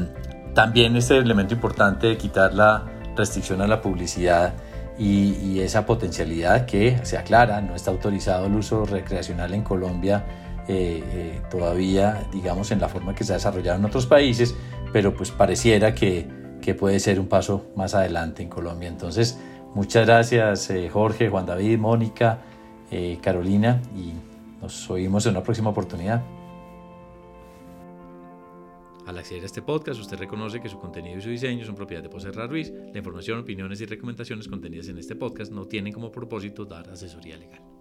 también 0.55 0.97
este 0.97 1.19
elemento 1.19 1.55
importante 1.55 2.07
de 2.07 2.17
quitar 2.17 2.55
la 2.55 2.85
restricción 3.17 3.61
a 3.61 3.67
la 3.67 3.81
publicidad 3.81 4.55
y, 4.99 5.61
esa 5.61 5.87
potencialidad 5.87 6.67
que 6.67 6.99
se 7.03 7.17
aclara, 7.17 7.61
no 7.61 7.75
está 7.75 7.91
autorizado 7.91 8.47
el 8.47 8.55
uso 8.55 8.85
recreacional 8.85 9.55
en 9.55 9.63
Colombia 9.63 10.25
eh, 10.69 11.03
eh, 11.07 11.41
todavía, 11.51 12.27
digamos, 12.33 12.71
en 12.71 12.81
la 12.81 12.89
forma 12.89 13.15
que 13.15 13.25
se 13.25 13.33
ha 13.33 13.37
desarrollado 13.37 13.79
en 13.79 13.85
otros 13.85 14.07
países, 14.07 14.55
pero 14.93 15.15
pues 15.15 15.31
pareciera 15.31 15.95
que, 15.95 16.27
que 16.61 16.75
puede 16.75 17.01
ser 17.01 17.19
un 17.19 17.27
paso 17.27 17.67
más 17.77 17.95
adelante 17.95 18.43
en 18.43 18.49
Colombia. 18.49 18.89
Entonces, 18.89 19.39
muchas 19.75 20.07
gracias 20.07 20.71
eh, 20.71 20.89
Jorge, 20.91 21.29
Juan 21.29 21.47
David, 21.47 21.79
Mónica, 21.79 22.39
Carolina 23.23 23.81
y 23.97 24.13
nos 24.63 24.89
oímos 24.89 25.27
en 25.27 25.33
una 25.33 25.43
próxima 25.43 25.71
oportunidad. 25.71 26.23
Al 29.07 29.19
acceder 29.19 29.43
a 29.43 29.47
este 29.47 29.61
podcast, 29.61 30.01
usted 30.01 30.19
reconoce 30.19 30.61
que 30.61 30.69
su 30.69 30.79
contenido 30.79 31.19
y 31.19 31.23
su 31.23 31.29
diseño 31.29 31.65
son 31.67 31.75
propiedad 31.75 32.03
de 32.03 32.09
Poserra 32.09 32.47
Ruiz. 32.47 32.73
La 32.93 32.99
información, 32.99 33.41
opiniones 33.41 33.81
y 33.83 33.87
recomendaciones 33.87 34.49
contenidas 34.49 34.89
en 34.89 34.99
este 34.99 35.15
podcast 35.15 35.53
no 35.53 35.67
tienen 35.67 35.93
como 35.93 36.11
propósito 36.11 36.65
dar 36.65 36.89
asesoría 36.89 37.37
legal. 37.37 37.74